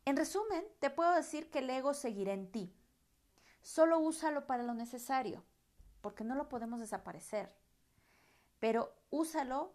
En 0.05 0.17
resumen, 0.17 0.65
te 0.79 0.89
puedo 0.89 1.13
decir 1.13 1.49
que 1.49 1.59
el 1.59 1.69
ego 1.69 1.93
seguirá 1.93 2.33
en 2.33 2.51
ti. 2.51 2.73
Solo 3.61 3.99
úsalo 3.99 4.47
para 4.47 4.63
lo 4.63 4.73
necesario, 4.73 5.43
porque 6.01 6.23
no 6.23 6.35
lo 6.35 6.49
podemos 6.49 6.79
desaparecer. 6.79 7.55
Pero 8.59 8.93
úsalo 9.09 9.73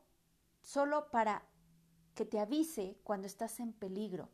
solo 0.61 1.11
para 1.11 1.43
que 2.15 2.25
te 2.25 2.41
avise 2.41 2.99
cuando 3.05 3.27
estás 3.27 3.61
en 3.61 3.73
peligro, 3.73 4.31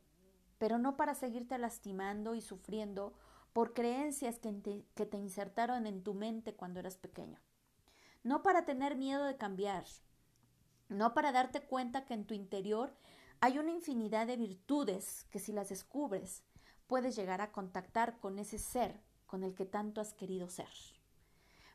pero 0.59 0.79
no 0.79 0.97
para 0.97 1.15
seguirte 1.15 1.59
lastimando 1.59 2.35
y 2.35 2.41
sufriendo 2.41 3.15
por 3.53 3.75
creencias 3.75 4.39
que 4.39 4.53
te, 4.53 5.19
insertaron 5.19 5.87
en 5.87 6.03
tu 6.03 6.15
mente 6.15 6.55
cuando 6.55 6.81
eras 6.81 6.97
pequeño. 6.97 7.39
No 8.23 8.43
para 8.43 8.65
tener 8.65 8.97
miedo 8.97 9.25
de 9.25 9.37
cambiar, 9.37 9.85
no 10.89 11.13
para 11.13 11.33
darte 11.33 11.61
cuenta 11.61 12.05
que 12.05 12.15
en 12.15 12.25
tu 12.25 12.35
interior 12.35 12.97
hay 13.41 13.59
una 13.59 13.73
infinidad 13.73 14.27
de 14.27 14.37
virtudes 14.37 15.27
que 15.31 15.41
si 15.41 15.53
las 15.53 15.69
descubres 15.69 16.45
puedes 16.87 17.17
llegar 17.17 17.41
a 17.41 17.53
contactar 17.53 18.19
con 18.21 18.39
ese 18.39 18.59
ser 18.59 19.01
con 19.33 19.45
el 19.45 19.55
que 19.55 19.65
tanto 19.65 20.03
has 20.03 20.13
querido 20.13 20.51
ser, 20.51 20.69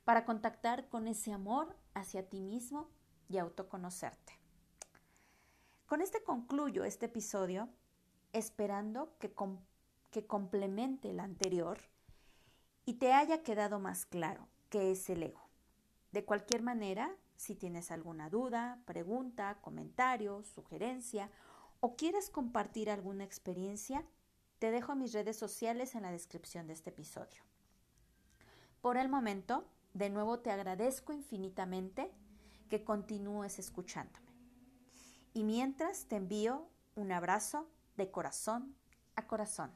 para 0.06 0.26
contactar 0.26 0.90
con 0.90 1.08
ese 1.08 1.34
amor 1.34 1.76
hacia 1.96 2.30
ti 2.30 2.40
mismo 2.40 2.88
y 3.30 3.40
autoconocerte. 3.40 4.34
Con 5.88 6.02
este 6.02 6.22
concluyo 6.22 6.84
este 6.84 7.08
episodio, 7.08 7.68
esperando 8.32 9.18
que, 9.18 9.34
que 10.12 10.28
complemente 10.28 11.10
el 11.10 11.20
anterior 11.20 11.80
y 12.86 13.00
te 13.00 13.14
haya 13.14 13.42
quedado 13.42 13.80
más 13.80 14.06
claro 14.06 14.48
qué 14.70 14.92
es 14.92 15.10
el 15.10 15.24
ego. 15.24 15.50
De 16.12 16.24
cualquier 16.24 16.62
manera, 16.62 17.16
si 17.38 17.56
tienes 17.56 17.90
alguna 17.90 18.30
duda, 18.30 18.84
pregunta, 18.86 19.58
comentario, 19.62 20.44
sugerencia 20.44 21.32
o 21.80 21.96
quieres 21.96 22.30
compartir 22.30 22.92
alguna 22.92 23.24
experiencia, 23.24 24.06
te 24.60 24.72
dejo 24.72 24.96
mis 24.96 25.14
redes 25.14 25.38
sociales 25.38 25.96
en 25.96 26.04
la 26.04 26.12
descripción 26.12 26.68
de 26.68 26.74
este 26.74 26.90
episodio. 26.90 27.42
Por 28.82 28.98
el 28.98 29.10
momento, 29.10 29.68
de 29.94 30.10
nuevo 30.10 30.40
te 30.40 30.52
agradezco 30.52 31.14
infinitamente 31.14 32.12
que 32.70 32.84
continúes 32.84 33.60
escuchándome. 33.60 34.32
Y 35.34 35.44
mientras 35.44 36.06
te 36.06 36.16
envío 36.16 36.68
un 36.96 37.12
abrazo 37.12 37.70
de 37.96 38.10
corazón 38.12 38.76
a 39.16 39.28
corazón. 39.28 39.72